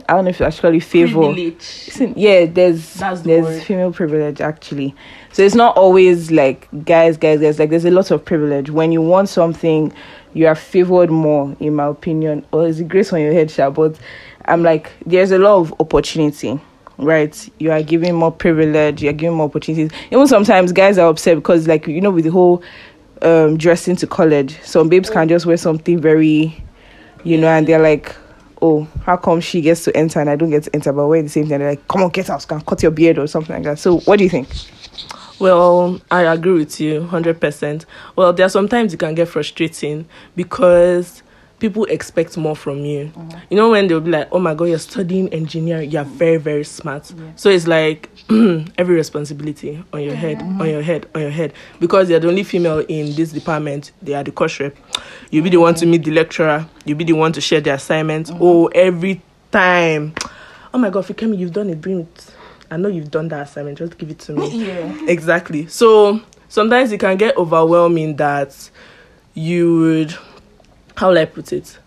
[0.09, 1.33] i don't know if you actually favor.
[1.33, 1.91] Privilege.
[2.17, 3.63] Yeah there's the there's word.
[3.63, 4.95] female privilege actually.
[5.33, 8.71] So it's not always like guys guys guys like there's a lot of privilege.
[8.71, 9.93] When you want something
[10.35, 13.71] you are favored more in my opinion or is it grace on your head sha
[13.71, 13.99] but
[14.47, 16.59] i'm like there's a lot of opportunity
[16.99, 21.37] right you are giving more privilege you're giving more opportunities even sometimes guys are upset
[21.37, 22.63] because like you know with the whole
[23.23, 26.63] um dressing to college some babes can just wear something very
[27.25, 28.15] you know and they're like
[28.63, 31.23] oh, how come she gets to enter and I don't get to enter, but we're
[31.23, 31.59] the same thing?
[31.59, 33.79] They're like, come on, get out, can cut your beard or something like that.
[33.79, 34.49] So, what do you think?
[35.41, 37.87] Well, I agree with you 100%.
[38.15, 41.23] Well, there are sometimes it can get frustrating because
[41.61, 43.07] people expect more from you.
[43.07, 43.39] Mm-hmm.
[43.51, 46.65] You know, when they'll be like, oh my God, you're studying engineering, you're very, very
[46.65, 47.13] smart.
[47.37, 50.61] So it's like every responsibility on your head, mm-hmm.
[50.61, 51.53] on your head, on your head.
[51.79, 54.77] Because you're the only female in this department, they are the course rep.
[55.31, 57.75] You'll be the one to meet the lecturer, you'll be the one to share the
[57.75, 58.29] assignment.
[58.29, 58.43] Mm-hmm.
[58.43, 59.23] Oh, every
[59.53, 60.15] time.
[60.73, 61.81] Oh my God, Fikemi, you've done it.
[61.81, 62.35] Bring it.
[62.71, 63.79] I know you've done that assignment.
[63.79, 64.67] Just give it to me.
[64.67, 65.07] Yeah.
[65.07, 65.67] Exactly.
[65.67, 68.71] So sometimes it can get overwhelming that
[69.35, 70.17] you would
[70.97, 71.79] how will I put it?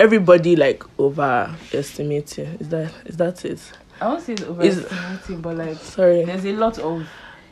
[0.00, 2.48] Everybody like overestimate you.
[2.60, 3.60] Is that is that it?
[4.00, 6.24] I won't say it's overestimating, but like, Sorry.
[6.24, 7.06] there's a lot of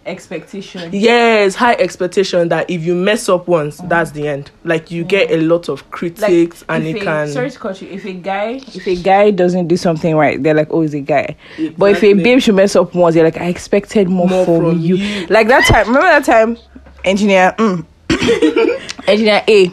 [0.07, 0.91] expectation.
[0.93, 4.51] Yes, high expectation that if you mess up once, that's the end.
[4.65, 7.89] Like you get a lot of critics and it a, can sorry to cut you.
[7.89, 11.01] If a guy, if a guy doesn't do something right, they're like, oh, he's a
[11.01, 11.37] guy.
[11.77, 14.61] But if a babe should mess up once, they're like, I expected more, More from,
[14.71, 14.97] from you.
[14.97, 15.27] you.
[15.27, 15.87] Like that time.
[15.89, 16.57] Remember that time,
[17.05, 17.85] engineer, mm,
[19.09, 19.73] engineer A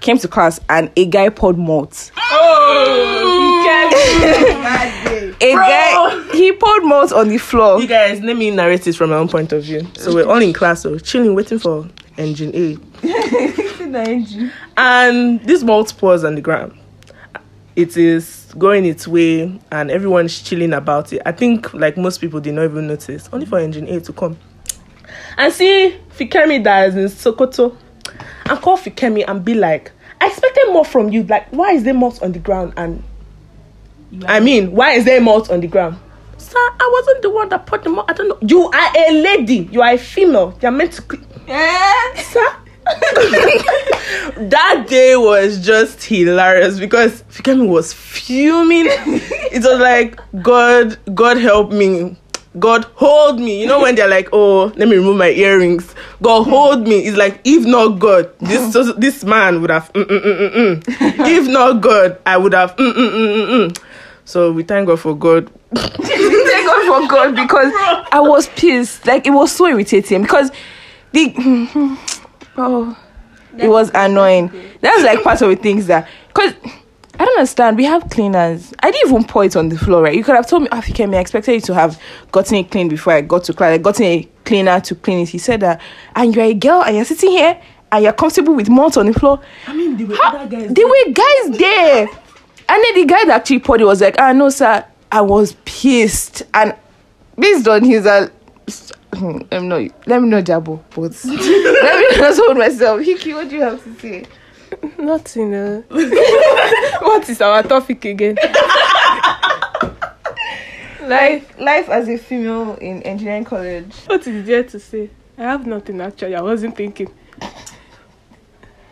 [0.00, 2.10] came to class and a guy poured malt.
[2.16, 3.49] Oh,
[5.42, 7.80] A guy he poured malt on the floor.
[7.80, 9.86] You guys, let me narrate it from my own point of view.
[9.96, 12.76] So we're all in class, so chilling, waiting for engine A.
[14.76, 16.76] and this malt pours on the ground.
[17.76, 21.22] It is going its way, and everyone's chilling about it.
[21.24, 23.28] I think, like most people, did not even notice.
[23.32, 24.36] Only for engine A to come
[25.36, 27.74] and see Fikemi that is in Sokoto,
[28.46, 31.22] and call Fikemi and be like, "I expected more from you.
[31.24, 33.02] Like, why is there malt on the ground?" And
[34.26, 35.96] I mean, why is there malt on the ground?
[36.36, 38.10] Sir, I wasn't the one that put the malt.
[38.10, 38.38] I don't know.
[38.46, 39.68] You are a lady.
[39.70, 40.58] You are a female.
[40.60, 41.02] You're meant to.
[41.02, 42.22] clean- eh?
[42.22, 42.56] Sir.
[44.48, 48.86] that day was just hilarious because Fikemi was fuming.
[48.88, 52.16] it was like, God, God help me.
[52.58, 53.60] God hold me.
[53.60, 55.94] You know when they're like, oh, let me remove my earrings.
[56.20, 56.96] God hold me.
[57.06, 59.92] It's like, if not God, this this man would have.
[59.92, 60.52] Mm, mm, mm.
[60.52, 61.28] mm, mm.
[61.28, 62.74] if not God, I would have.
[62.74, 63.76] Mm,
[64.24, 65.50] So we thank God for God.
[65.74, 67.72] Thank God for God because
[68.12, 69.06] I was pissed.
[69.06, 70.50] Like it was so irritating because
[71.12, 71.34] the
[72.56, 72.96] oh
[73.58, 74.52] it was annoying.
[74.80, 76.54] That's like part of the things that because
[77.18, 77.76] I don't understand.
[77.76, 78.72] We have cleaners.
[78.80, 80.14] I didn't even pour it on the floor, right?
[80.14, 82.00] You could have told me, oh, you came, I expected you to have
[82.32, 83.74] gotten it clean before I got to class.
[83.74, 85.28] I gotten a cleaner to clean it.
[85.28, 85.82] He said that,
[86.16, 87.60] and you're a girl and you're sitting here
[87.92, 89.38] and you're comfortable with malt on the floor.
[89.66, 92.08] I mean, the way How- there were guys there.
[92.70, 94.84] And then the guy that actually poured it was like, ah, no, sir.
[95.10, 96.44] I was pissed.
[96.54, 96.72] And
[97.36, 98.28] based on his, uh,
[99.20, 99.88] let me know.
[100.06, 100.80] Let me know, Jabo.
[100.90, 103.00] But let me just hold myself.
[103.00, 104.24] Heeky, what do you have to say?
[104.98, 105.52] Nothing.
[105.52, 105.82] Uh.
[107.00, 108.36] what is our topic again?
[111.02, 113.92] Life, life as a female in engineering college.
[114.06, 115.10] What is there to say?
[115.36, 116.36] I have nothing actually.
[116.36, 117.12] I wasn't thinking.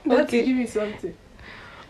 [0.05, 0.45] Okay.
[0.45, 1.15] give me something.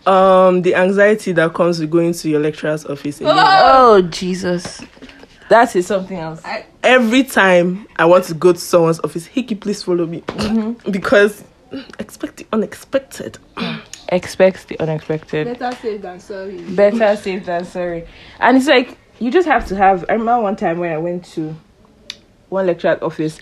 [0.09, 3.21] Um, the anxiety that comes with going to your lecturer's office.
[3.21, 3.35] alone.
[3.39, 4.83] Oh Jesus,
[5.51, 6.43] that is something else.
[6.83, 10.23] Every time I want to go to someone's office, Heeky, please follow me
[10.91, 11.45] because
[11.99, 13.39] expect the unexpected.
[14.11, 15.59] Expect the unexpected.
[15.59, 16.59] Better safe than sorry.
[16.63, 18.07] Better safe than sorry.
[18.41, 20.07] And it's like you just have to have.
[20.09, 21.55] I remember one time when I went to
[22.49, 23.39] one lecturer's office,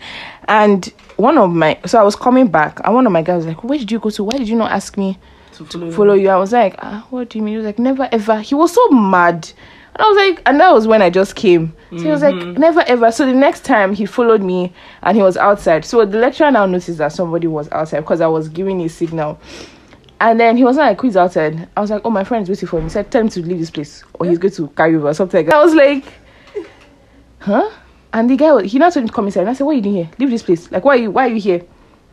[0.48, 0.84] and
[1.16, 3.62] one of my so I was coming back, and one of my guys was like,
[3.62, 4.24] "Where did you go to?
[4.24, 5.16] Why did you not ask me
[5.58, 7.78] To follow, follow you?" I was like, ah, "What do you mean?" He was like,
[7.78, 9.50] "Never ever." He was so mad.
[9.94, 11.74] And I was like, and that was when I just came.
[11.90, 13.10] So he was like, never ever.
[13.10, 14.70] So the next time he followed me
[15.02, 15.86] and he was outside.
[15.86, 19.40] So the lecturer now noticed that somebody was outside because I was giving a signal.
[20.20, 21.66] And then he was like, who's outside?
[21.78, 22.82] I was like, oh, my friend is waiting for me.
[22.82, 25.14] He said, tell him to leave this place or he's going to carry over or
[25.14, 25.54] something like that.
[25.54, 26.04] I was like,
[27.38, 27.70] huh?
[28.12, 29.40] And the guy, was, he now told him to come inside.
[29.42, 30.10] And I said, what are you doing here?
[30.18, 30.70] Leave this place.
[30.70, 31.62] Like, why are you, why are you here?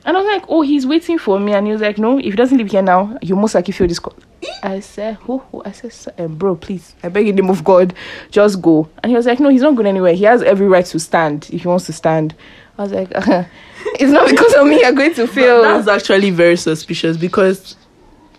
[0.06, 1.54] And I was like, oh, he's waiting for me.
[1.54, 3.88] And he was like, no, if he doesn't leave here now, you most likely feel
[3.88, 4.16] this call.
[4.62, 5.38] I said, who?
[5.38, 5.62] who?
[5.63, 7.94] I said, "Sir, um, bro, please, I beg in the name of God,
[8.30, 8.89] just go.
[9.02, 10.13] And he was like, no, he's not going anywhere.
[10.13, 12.36] He has every right to stand if he wants to stand.
[12.78, 15.62] I was like, it's not because of me you're going to fail.
[15.62, 17.76] That's actually very suspicious because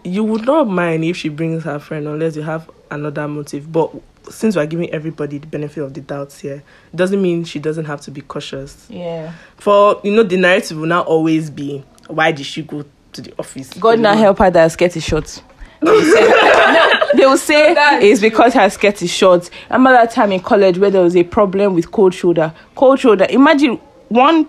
[0.03, 3.71] you would not mind if she brings her friend unless you have another motive.
[3.73, 3.95] But
[4.31, 7.85] since we're giving everybody the benefit of the doubt here, it doesn't mean she doesn't
[7.85, 8.87] have to be cautious.
[8.89, 9.33] Yeah.
[9.57, 13.33] For you know, the narrative will not always be why did she go to the
[13.39, 13.73] office?
[13.75, 15.43] God now help her that her skirt is short.
[15.81, 17.75] They will say, no, they will say
[18.11, 19.51] it's because her skirt is short.
[19.71, 22.53] I remember that time in college where there was a problem with cold shoulder.
[22.75, 23.27] Cold shoulder.
[23.31, 23.77] Imagine
[24.09, 24.49] one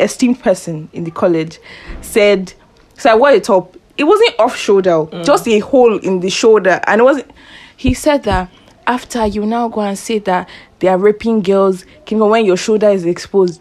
[0.00, 1.58] esteemed person in the college
[2.00, 2.52] said,
[2.96, 3.76] "So I wore a top.
[3.96, 5.24] It wasn't off shoulder, mm.
[5.24, 7.30] just a hole in the shoulder, and it wasn't."
[7.76, 8.50] He said that
[8.86, 12.88] after you now go and say that they are raping girls, King, when your shoulder
[12.88, 13.60] is exposed.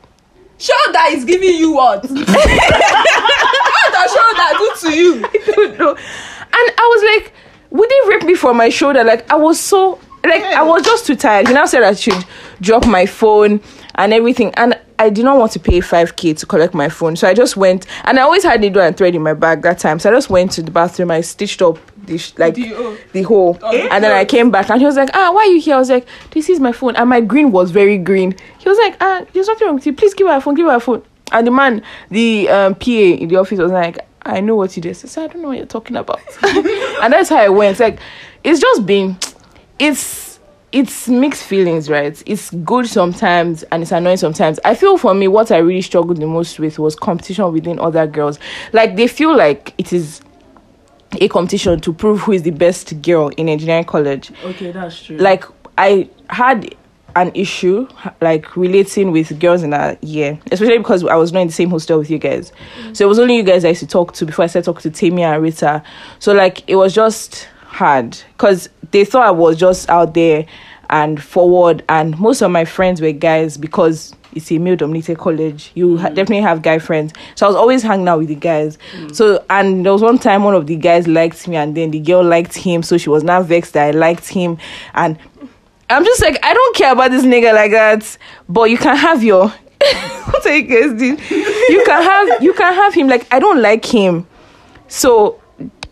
[0.57, 2.03] Shoulder is giving you what?
[2.09, 2.27] what
[3.91, 5.21] does shoulder do to you?
[5.55, 5.89] don't know.
[5.95, 7.33] And I was like,
[7.71, 9.03] would they rape me for my shoulder?
[9.03, 11.47] Like I was so like I was just too tired.
[11.47, 12.23] He now said I should
[12.62, 13.62] drop my phone
[13.95, 14.53] and everything.
[14.55, 17.15] And I did not want to pay 5k to collect my phone.
[17.15, 19.79] So I just went and I always had needle and thread in my bag that
[19.79, 19.99] time.
[19.99, 22.97] So I just went to the bathroom, I stitched up the sh- like The hole.
[23.13, 23.59] the hole.
[23.63, 25.75] And then I came back and he was like, Ah, why are you here?
[25.75, 26.95] I was like, This is my phone.
[26.95, 28.35] And my green was very green.
[28.59, 29.93] He was like, Ah, there's nothing wrong with you.
[29.93, 31.03] Please give her a phone, give her a phone.
[31.31, 34.81] And the man, the um, PA in the office was like, I know what you
[34.81, 34.91] did.
[34.91, 36.21] I said, I don't know what you're talking about.
[36.43, 37.79] and that's how I went.
[37.79, 37.99] Like,
[38.43, 39.17] it's just been,
[39.79, 40.39] it's,
[40.71, 42.21] it's mixed feelings, right?
[42.25, 44.59] It's good sometimes and it's annoying sometimes.
[44.63, 48.07] I feel for me, what I really struggled the most with was competition within other
[48.07, 48.39] girls.
[48.71, 50.21] Like, they feel like it is
[51.21, 55.17] a competition to prove who is the best girl in engineering college Okay, that's true.
[55.17, 55.43] like
[55.78, 56.76] I had
[57.15, 57.88] an issue
[58.21, 61.69] like relating with girls in that year, especially because I was not in the same
[61.69, 62.52] hostel with you guys.
[62.82, 62.97] Mm.
[62.97, 64.91] So it was only you guys I used to talk to before I started talking
[64.91, 65.84] to Tamia and Rita.
[66.17, 70.45] So like it was just hard because they thought I was just out there
[70.93, 75.71] and forward, and most of my friends were guys because it's a male dominated college.
[75.73, 76.15] You ha- mm.
[76.15, 77.13] definitely have guy friends.
[77.34, 78.77] So I was always hanging out with the guys.
[78.93, 79.13] Mm.
[79.13, 81.99] So and there was one time one of the guys liked me, and then the
[81.99, 84.60] girl liked him, so she was now vexed that I liked him,
[84.93, 85.17] and
[85.89, 88.17] I'm just like, I don't care about this nigga like that.
[88.47, 89.49] But you can have your
[90.29, 91.17] what are you guys doing?
[91.69, 93.08] You can have you can have him.
[93.08, 94.27] Like I don't like him.
[94.89, 95.41] So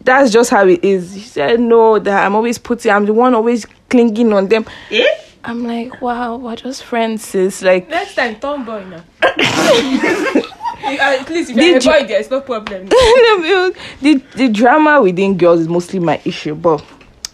[0.04, 1.14] that's just how it is.
[1.14, 4.66] He said no, that I'm always putting I'm the one always clinging on them.
[4.92, 5.06] Eh?
[5.44, 7.62] I'm like, wow, we're just friends, sis.
[7.64, 9.04] Like Next time, tomboy now.
[10.82, 12.86] You- uh, At least if you're a Did you- boy, there's no problem.
[12.90, 16.84] the the drama within girls is mostly my issue, but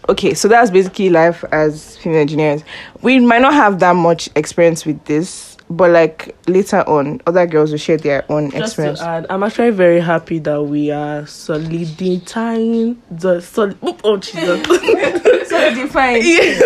[0.08, 2.62] okay, so that's basically life as female engineers.
[3.02, 7.70] We might not have that much experience with this, But like later on, other girls
[7.70, 9.00] will share their own Just experience.
[9.00, 13.76] Just to add, I'm actually very happy that we are solidifying the solid.
[13.82, 14.66] Oh Jesus!
[15.48, 16.22] solidifying.
[16.24, 16.62] you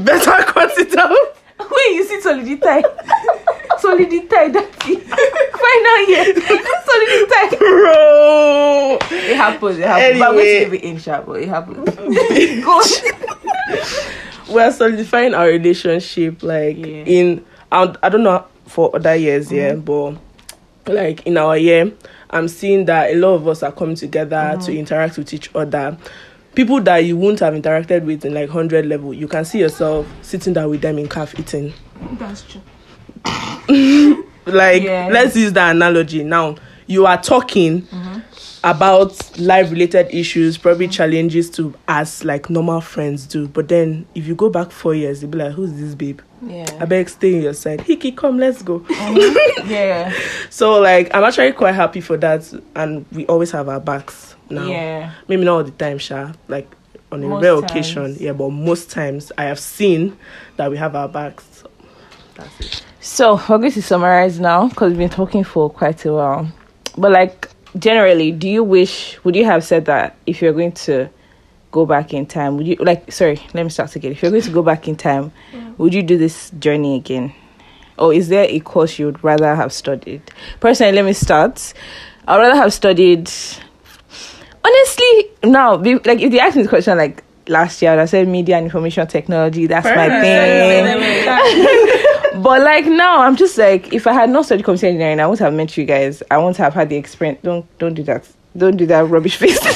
[0.04, 1.36] better cut it out.
[1.60, 2.82] Wait, you see solidify.
[3.78, 5.00] solidify that thing.
[5.00, 6.24] final year.
[6.84, 7.56] solidify.
[7.58, 9.78] Bro, it happens.
[9.78, 10.04] It happens.
[10.04, 10.18] Anyway.
[10.18, 11.26] But we should be in sharp.
[11.26, 11.94] But it happens.
[12.64, 12.82] Go.
[14.48, 16.42] We're solidifying our relationship.
[16.42, 17.04] Like Yeah.
[17.06, 20.16] in, I I don't know for other years, yeah, but
[20.86, 21.92] like in our year,
[22.30, 25.96] I'm seeing that a lot of us are coming together to interact with each other.
[26.54, 30.06] People that you wouldn't have interacted with in like hundred level, you can see yourself
[30.22, 31.72] sitting down with them in calf eating.
[32.18, 32.60] That's true.
[34.46, 35.08] like Yeah.
[35.10, 36.54] let's use that analogy now
[36.86, 38.18] you are talking Mm-hmm.
[38.68, 44.26] About life related issues probably challenges to us like normal friends do but then if
[44.26, 46.66] you go back four years you'll be like who's this babe Yeah.
[46.80, 49.70] i beg stay in your side Heeky come let's go mm-hmm.
[49.70, 50.12] yeah.
[50.50, 54.66] so like i'm actually quite happy for that and we always have our backs now
[54.66, 55.12] Yeah.
[55.28, 56.68] maybe not all the time sha like
[57.12, 57.70] on a Most rare times.
[57.70, 60.18] occasion yeah but most times i have seen
[60.56, 61.70] that we have our backs so
[62.34, 66.12] that's it So we're going to summarize now because we've been talking for quite a
[66.12, 66.48] while.
[66.98, 71.08] But like generally, do you wish would you have said that if you're going to
[71.70, 74.12] go back in time, would you like sorry, let me start again.
[74.12, 75.32] If you're going to go back in time,
[75.78, 77.34] would you do this journey again?
[77.98, 80.22] Or is there a course you would rather have studied?
[80.60, 81.72] Personally, let me start.
[82.28, 83.30] I'd rather have studied
[84.64, 88.26] honestly now be, like if you ask me the question like last year I said
[88.26, 92.12] media and information technology that's my thing
[92.42, 95.44] but like now I'm just like if I had not studied computer engineering I wouldn't
[95.44, 96.22] have met you guys.
[96.30, 97.40] I wouldn't have had the experience.
[97.42, 98.28] Don't don't do that.
[98.56, 99.58] Don't do that rubbish face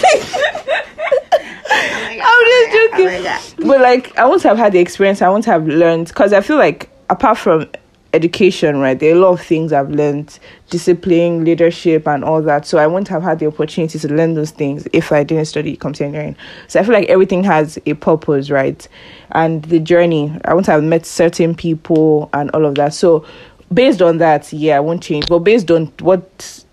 [2.23, 3.66] I'm just joking.
[3.68, 5.23] But like I wouldn't have had the experience.
[5.23, 6.09] I wouldn't have learned.
[6.09, 7.68] Because I feel like apart from
[8.12, 8.99] education right?
[8.99, 12.66] There are a lot of things I've learned discipline leadership and all that.
[12.66, 15.77] So I wouldn't have had the opportunity to learn those things if I didn't study
[15.77, 16.37] computer engineering
[16.68, 18.87] so I feel like everything has a purpose right?
[19.33, 22.94] And the journey I wouldn't have met certain people and all of that.
[22.94, 23.25] So
[23.73, 25.27] based on that yeah I won't change.
[25.29, 26.64] But based on what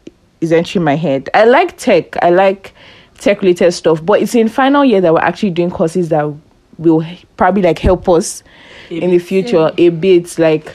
[0.42, 2.16] is entering my head I like tech.
[2.24, 2.74] I like
[3.20, 4.04] tech related stuff.
[4.04, 6.32] But it's in final year that we're actually doing courses that
[6.78, 7.06] will
[7.38, 8.44] probably like help us
[8.90, 10.74] in the future a bit like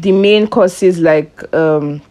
[0.00, 2.02] the main courses like um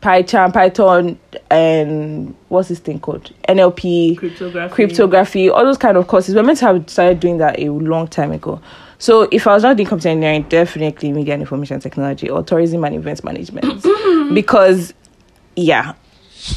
[0.00, 1.18] python python
[1.50, 3.32] and what's this thing called?
[3.48, 4.74] Nlp cryptography.
[4.74, 6.34] cryptography all those kind of courses.
[6.34, 8.60] We're meant to have started doing that a long time ago.
[8.98, 12.84] So if i was not doing computer engineering definitely media and information technology or tourism
[12.84, 13.84] and events management.
[14.34, 14.94] Because
[15.56, 15.94] yeah.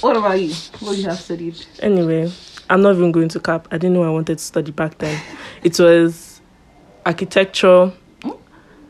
[0.01, 0.53] What about you?
[0.79, 1.63] What do you have studied?
[1.79, 2.31] Anyway,
[2.69, 3.67] I'm not even going to cap.
[3.71, 5.21] I didn't know I wanted to study back then.
[5.63, 6.41] It was
[7.05, 7.91] architecture.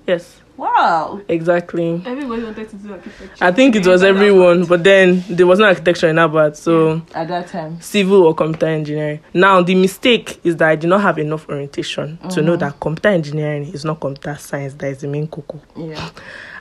[0.07, 2.01] Yes, wow exactly.
[2.05, 3.43] Everybody wanted to do architecture.
[3.43, 7.27] I think it was everyone, but then there was no architecture in Abbott, so at
[7.27, 9.19] that time civil or computer engineering.
[9.33, 12.59] Now the mistake is that I did not have enough orientation to know mm-hmm.
[12.59, 14.73] that computer engineering is not computer science.
[14.75, 15.61] That is the main cocoa.
[15.75, 16.09] yeah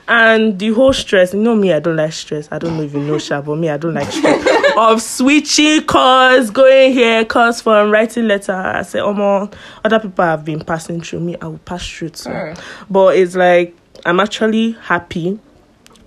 [0.07, 2.47] And the whole stress, you know me, I don't like stress.
[2.51, 4.73] I don't know if you know Sha, but me, I don't like stress.
[4.77, 8.53] of switching course, going here, course from writing letter.
[8.53, 9.49] I say, oh more
[9.83, 12.29] other people have been passing through me, I will pass through too.
[12.29, 12.53] Sure.
[12.89, 15.39] But it's like I'm actually happy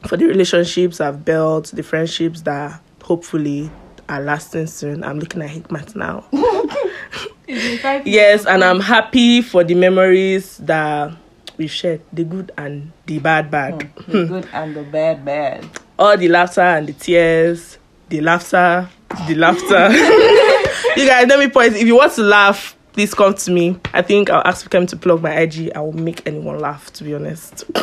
[0.06, 3.72] for the relationships I've built, the friendships that hopefully
[4.08, 5.02] are lasting soon.
[5.02, 6.24] I'm looking at Hikmat now.
[8.04, 11.12] yes, and I'm happy for the memories that
[11.56, 13.82] we've shared, the good and the bad bad.
[13.82, 14.32] Hmm, the hmm.
[14.32, 17.78] good and the bad bad All the laughter and the tears,
[18.11, 18.88] the laughter,
[19.26, 19.88] the laughter.
[20.96, 21.74] you guys, let me point.
[21.74, 23.79] If you want to laugh, please come to me.
[23.92, 25.72] I think I'll ask Kim to plug my IG.
[25.74, 27.64] I will make anyone laugh, to be honest.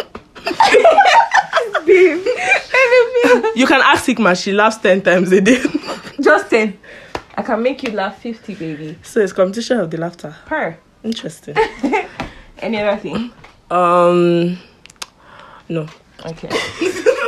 [3.55, 5.63] you can ask Hikma, she laughs 10 times a day.
[6.21, 6.77] Justin,
[7.35, 8.97] I can make you laugh 50, baby.
[9.03, 10.35] so it's competition of the laughter.
[10.45, 10.77] Per.
[11.03, 11.55] Interesting.
[12.59, 13.31] Any other thing?
[13.69, 14.57] Um,
[15.69, 15.87] no.
[16.25, 16.49] Okay.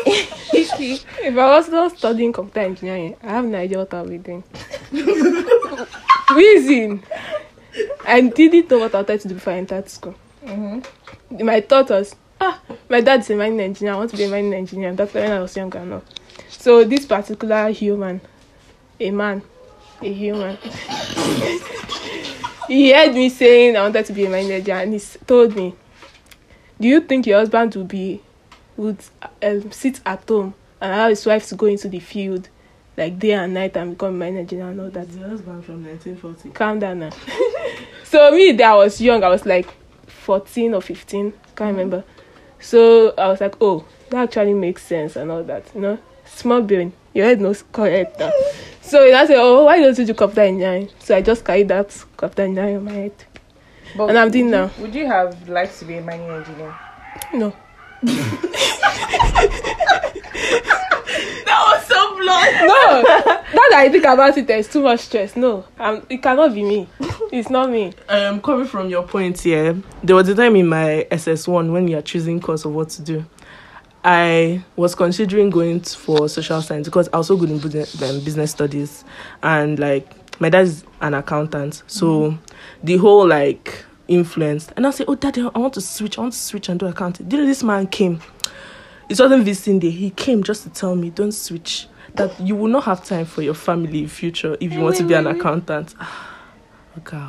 [0.10, 4.44] If I was not studying computer engineering, I have no idea what I'll be doing.
[6.36, 7.04] Reason.
[8.06, 10.16] I didn't know what I wanted to do before I entered school.
[10.44, 11.46] Mm-hmm.
[11.46, 13.94] My thought was, ah, my dad's a mining engineer.
[13.94, 14.94] I want to be a mining engineer.
[14.94, 16.02] That's when I was younger now.
[16.50, 18.22] So this particular human,
[19.00, 19.42] a man,
[20.02, 20.58] a human,
[22.68, 25.76] he heard me saying I wanted to be a mining engineer, and he told me,
[26.80, 28.22] "Do you think your husband would be
[28.78, 29.00] would
[29.42, 32.48] um, sit at home and allow his wife to go into the field
[32.98, 36.50] like day and night and become mining engineer and all that?" The husband from 1940.
[36.50, 37.12] calm down now.
[38.04, 39.70] so me that I was young, I was like
[40.08, 41.68] 14 or 15, can't mm-hmm.
[41.68, 42.04] remember.
[42.60, 46.00] So I was like, oh, that actually makes sense and all that, you know.
[46.26, 48.32] Small brain, your head knows correct now.
[48.82, 50.90] So I said, oh, why don't you do computer engineering?
[51.00, 53.12] So I just carried that computer engineering in my head.
[53.98, 54.72] But And I'm doing would now.
[54.80, 56.74] Would you have liked to be a mining engineer?
[57.34, 57.54] No.
[61.60, 62.56] Was so blunt.
[62.62, 65.36] No, now that I think about it, there's too much stress.
[65.36, 66.88] No, um, it cannot be me.
[67.32, 67.94] It's not me.
[68.08, 71.98] Um, coming from your point here, there was a time in my SS1 when you
[71.98, 73.26] are choosing course of what to do.
[74.04, 78.02] I was considering going for social science because I was so good in business,
[78.40, 79.04] um, studies,
[79.44, 82.38] and like my dad is an accountant, so
[82.84, 84.70] the whole like influence.
[84.76, 86.18] And I say, oh, daddy, I want to switch.
[86.18, 87.28] I want to switch and do accounting.
[87.28, 88.22] Then this man came.
[89.10, 89.90] It wasn't visiting day.
[89.90, 91.88] He came just to tell me, don't switch.
[92.16, 95.04] That you will not have time for your family in future if you want to
[95.04, 95.94] be an accountant.
[96.00, 96.40] Ah,
[96.98, 97.22] okay.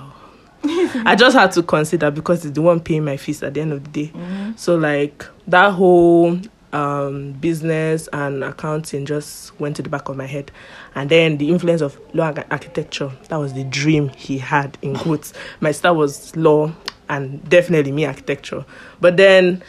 [1.05, 3.73] I just had to consider because it's the one paying my fees at the end
[3.73, 4.13] of the day.
[4.57, 6.39] So like that whole
[6.73, 10.51] um business and accounting just went to the back of my head.
[10.95, 14.97] And then the influence of law and architecture, that was the dream he had in
[14.97, 15.33] quotes.
[15.61, 16.73] My star was law
[17.09, 18.65] and definitely me architecture.
[19.01, 19.63] But then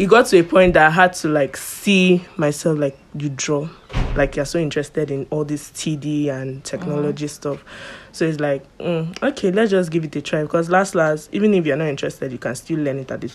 [0.00, 3.68] it got to a point that I had to like see myself like you draw,
[4.16, 7.34] like you're so interested in all this TD and technology mm-hmm.
[7.34, 7.62] stuff.
[8.10, 11.52] So it's like, mm, okay, let's just give it a try because last last, even
[11.52, 13.30] if you're not interested, you can still learn it at the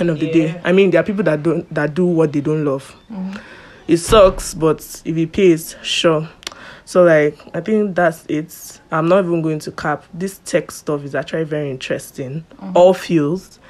[0.00, 0.60] end of the day.
[0.64, 2.96] I mean, there are people that don't that do what they don't love.
[3.12, 3.38] Mm-hmm.
[3.86, 6.28] It sucks, but if it pays, sure.
[6.84, 8.80] So like, I think that's it.
[8.90, 10.02] I'm not even going to cap.
[10.12, 12.44] This tech stuff is actually very interesting.
[12.54, 12.76] Mm-hmm.
[12.76, 13.60] All fields,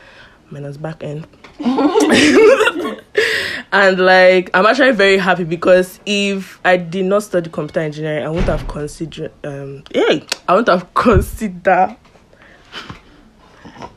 [0.51, 1.27] minus back end.
[3.73, 8.29] and like I'm actually very happy because if I did not study computer engineering, I
[8.29, 11.97] wouldn't have considered um hey, I wouldn't have considered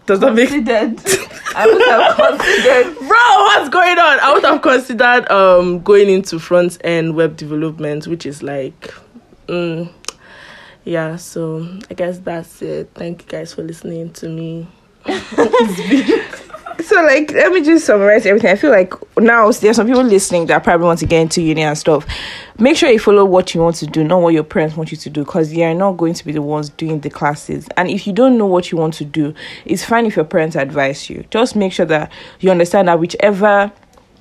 [0.06, 1.00] does that make Considered.
[1.56, 2.96] I would have considered.
[3.08, 8.08] bro what's going on i would have considered um going into front end web development
[8.08, 8.94] which is like
[9.48, 9.90] mm,
[10.84, 14.68] yeah so i guess that's it thank you guys for listening to me
[16.84, 18.50] So like, let me just summarize everything.
[18.50, 21.62] I feel like now there's some people listening that probably want to get into uni
[21.62, 22.08] and stuff.
[22.58, 24.98] Make sure you follow what you want to do, not what your parents want you
[24.98, 27.68] to do, because they are not going to be the ones doing the classes.
[27.78, 29.34] And if you don't know what you want to do,
[29.66, 31.26] it's fine if your parents advise you.
[31.30, 33.72] Just make sure that you understand that whichever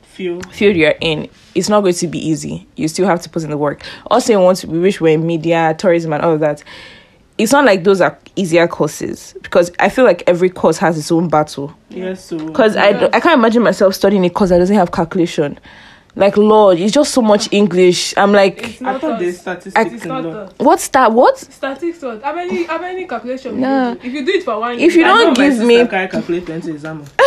[0.03, 2.67] feel field you're in, it's not going to be easy.
[2.77, 3.83] You still have to put in the work.
[4.11, 6.63] Also, you want to, we wish we're in media, tourism, and all of that.
[7.39, 11.13] It's not like those are easier courses because I feel like every course has its
[11.13, 11.75] own battle.
[11.91, 14.91] yes so Because I, don't- I can't imagine myself studying a course that doesn't have
[14.93, 15.59] calculation.
[16.17, 18.15] Like, Lord, it's just so much English.
[18.17, 19.21] I'm like, It's i not thought us.
[19.21, 21.13] there's statistics It's not law what's that?
[21.13, 21.39] What?
[21.39, 22.21] Statistics what?
[22.25, 23.91] How many how many calculation will Yeah.
[23.91, 24.07] you do?
[24.09, 25.87] If you do it for one If you year, I know don't my give me-
[25.87, 27.05] carry calculator into exam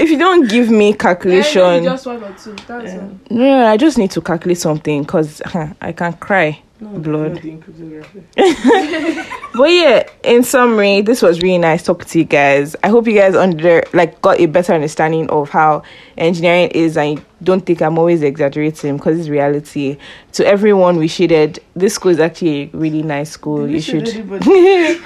[0.00, 2.56] If you don't give me then calculation, just one or two.
[2.66, 3.00] That's Yeah.
[3.00, 3.10] all.
[3.30, 5.42] no, no, I just need to calculate something because
[5.82, 6.62] I can cry.
[6.80, 7.44] No, Blood.
[7.44, 8.06] not.
[9.54, 12.74] But yeah, in summary, this was really nice talking to you guys.
[12.82, 15.84] I hope you guys under like got a better understanding of how
[16.18, 19.96] engineering is, I don't think I'm always exaggerating because it's reality.
[20.32, 23.68] To everyone we shaded, this school is actually a really nice school.
[23.68, 24.08] You should.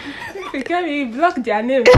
[0.49, 1.85] If you can't you block their name.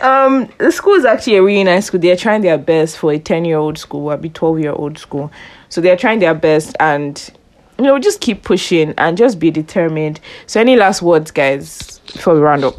[0.00, 1.98] Um, the school is actually a really nice school.
[1.98, 5.32] They're trying their best for a ten-year-old school, or be twelve-year-old school.
[5.68, 7.30] So they're trying their best, and
[7.78, 10.20] you know, just keep pushing and just be determined.
[10.46, 12.76] So, any last words, guys, before we round up?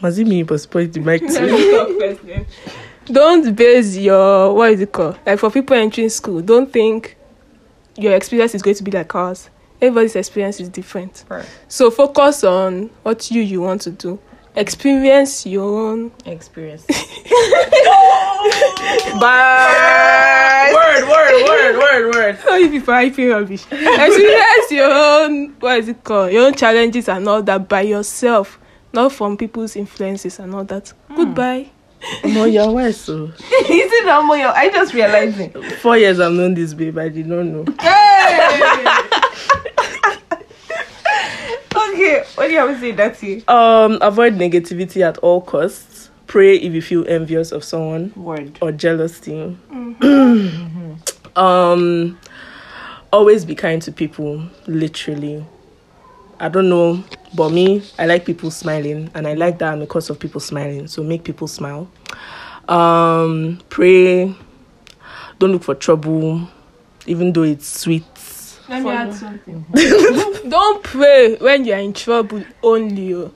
[0.00, 2.46] Must it me but point the mic Let to me talk first then.
[3.06, 5.18] Don't base your what is it called?
[5.24, 7.16] Like for people entering school, don't think
[7.96, 9.50] your experience is going to be like ours.
[9.80, 11.24] Everybody's experience is different.
[11.28, 11.48] Right.
[11.68, 14.18] So focus on what you you want to do.
[14.56, 16.12] Experience your own.
[16.26, 16.84] Experience.
[19.20, 20.70] Bye.
[20.72, 22.34] Word, word, word, word, word.
[22.36, 23.62] How you people are hyping rubbish?
[23.64, 25.54] Experience your own.
[25.58, 26.30] What is it called?
[26.32, 28.60] Your own challenges and all that by yourself,
[28.92, 30.92] not from people's influences and all that.
[31.16, 31.70] Goodbye.
[32.24, 33.24] No, you're wise, so.
[33.24, 34.34] Is it normal?
[34.34, 35.50] I just realizing.
[35.80, 37.64] Four years I've known this babe, I did not know.
[41.94, 43.48] Okay, what do you have to say, Dati?
[43.48, 46.10] Um, avoid negativity at all costs.
[46.26, 48.58] Pray if you feel envious of someone Word.
[48.60, 49.56] or jealousy.
[51.36, 52.18] um,
[53.12, 54.42] always be kind to people.
[54.66, 55.46] Literally,
[56.40, 60.18] I don't know, but me, I like people smiling, and I like that cause of
[60.18, 60.88] people smiling.
[60.88, 61.88] So make people smile.
[62.68, 64.34] Um, pray.
[65.38, 66.48] Don't look for trouble,
[67.06, 68.02] even though it's sweet.
[68.68, 69.64] Let me add something.
[70.48, 73.14] Don't pray when you're in trouble only.
[73.14, 73.32] oh.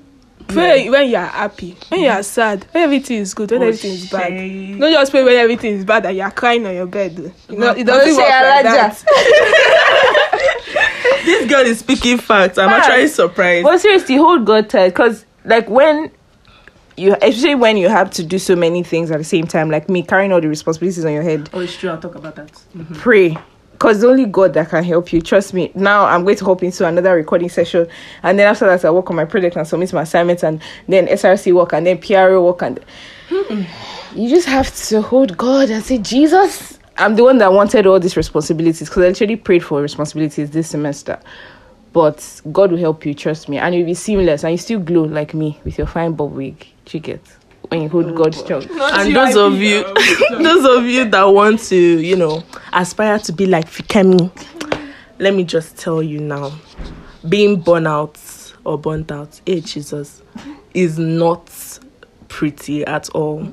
[0.48, 1.76] Pray when you're happy.
[1.88, 2.64] When you're sad.
[2.72, 3.50] When everything is good.
[3.50, 4.30] When oh, everything is bad.
[4.80, 7.16] Don't just pray when everything is bad and you're crying on your bed.
[7.18, 7.52] oh.
[7.52, 9.04] You know, it doesn't work like that.
[11.24, 12.56] This girl is speaking facts.
[12.56, 12.86] I'm Facts.
[12.88, 13.64] actually surprised.
[13.64, 16.10] But seriously, hold God tight, because like when
[16.96, 19.90] you, especially when you have to do so many things at the same time, like
[19.90, 21.90] me carrying all the responsibilities on your head, Oh, it's true.
[21.90, 22.50] I'll talk about that.
[22.74, 22.94] Mm-hmm.
[22.94, 23.36] pray.
[23.78, 25.20] Because only God that can help you.
[25.20, 25.70] Trust me.
[25.76, 27.86] Now I'm going to hop into another recording session,
[28.24, 31.06] and then after that, I work on my project and submit my assignments, and then
[31.06, 32.84] SRC work, and then PRO work, and
[34.16, 38.00] you just have to hold God and say, Jesus, I'm the one that wanted all
[38.00, 41.20] these responsibilities because I literally prayed for responsibilities this semester.
[41.92, 45.04] But God will help you, trust me, and you'll be seamless, and you still glow
[45.04, 46.66] like me with your fine bob wig.
[46.90, 47.00] You
[47.68, 48.68] when you hold God's child.
[48.70, 49.82] and those of you
[50.42, 52.42] those of you that want to you know
[52.72, 54.30] aspire to be like fikemi
[55.18, 56.52] let me just tell you now.
[57.28, 58.18] Being burnt out
[58.64, 60.22] or burnt out hey jesus
[60.74, 61.50] is not
[62.28, 63.52] pretty at all.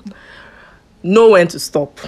[1.02, 2.00] Know when to stop.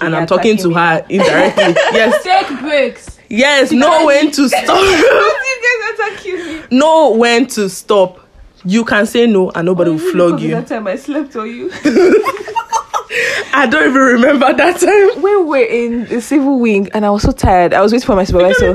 [0.00, 1.64] And i'm talking to her indirectly.
[1.92, 2.22] Yes.
[2.24, 3.18] Take breaks.
[3.28, 4.68] yes know when to stop.
[4.68, 6.34] You guys attacking
[6.70, 6.76] me.
[6.78, 8.20] know when to stop
[8.64, 11.48] you can say no and nobody will oh, flog you That time I slept on
[11.48, 11.70] you.
[13.54, 17.22] i don't even remember that time we were in the civil wing and I was
[17.22, 17.72] so tired.
[17.72, 18.74] I was waiting for my supervisor.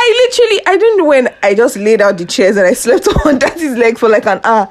[0.00, 3.08] I literally, I don't know when I just laid out the chairs and I slept
[3.26, 4.68] on Dati's leg for like an hour.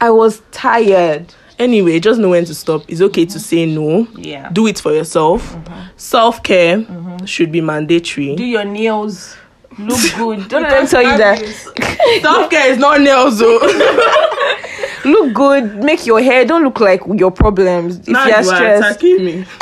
[0.00, 1.32] I was tired.
[1.58, 2.82] Anyway, just know when to stop.
[2.88, 4.08] It's okay to say no.
[4.16, 4.48] Yeah.
[4.50, 5.52] Do it for yourself.
[5.52, 5.88] Mm-hmm.
[5.96, 7.24] Self care mm-hmm.
[7.26, 8.34] should be mandatory.
[8.34, 9.36] Do your nails
[9.78, 10.48] look good.
[10.48, 11.38] don't let them tell you that.
[12.22, 13.58] Self care is not nails, though.
[15.04, 15.82] Look good.
[15.82, 16.44] Make your hair.
[16.44, 18.00] Don't look like your problems.
[18.00, 18.84] If now you're you stressed.
[19.00, 19.46] attacking me.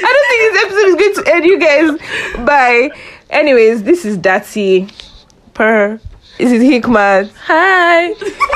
[0.00, 2.44] I don't think this episode is going to end you guys.
[2.46, 2.90] Bye.
[3.30, 4.90] Anyways, this is Dati.
[5.54, 5.98] Per.
[6.36, 7.32] This is Hikmat.
[7.46, 8.08] Hi.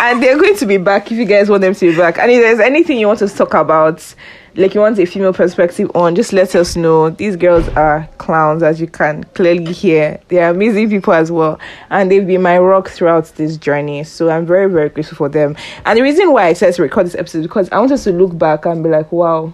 [0.03, 2.19] and they're going to be back if you guys want them to be back.
[2.19, 4.15] And if there's anything you want us to talk about,
[4.55, 7.11] like you want a female perspective on, just let us know.
[7.11, 10.21] These girls are clowns, as you can clearly hear.
[10.29, 11.59] They are amazing people as well,
[11.91, 14.05] and they've been my rock throughout this journey.
[14.05, 15.57] So I'm very, very grateful for them.
[15.87, 18.05] And the reason why I decided to record this episode is because I want us
[18.05, 19.53] to look back and be like, wow.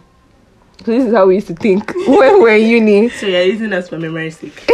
[0.85, 3.09] So this is how we used to think when we were in uni.
[3.09, 4.59] So you're using us for memory's sake.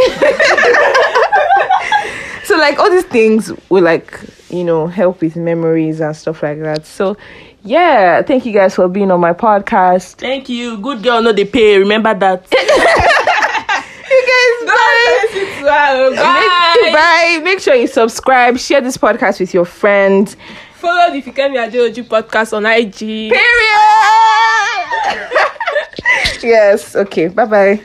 [2.45, 4.19] so like all these things will like
[4.49, 7.17] you know help with memories and stuff like that so
[7.65, 10.77] yeah thank you guys for being on my podcast Thank you.
[10.77, 11.77] Good girl, no they pay.
[11.79, 12.45] Remember that.
[12.51, 14.55] you guys
[16.15, 16.75] bye.
[16.83, 20.37] Make, bye make sure you subscribe share this podcast with your friends
[20.75, 23.31] Follow the Fikemi Aderoju podcast on IG.
[23.31, 23.41] period
[26.43, 27.81] yes okay bye bye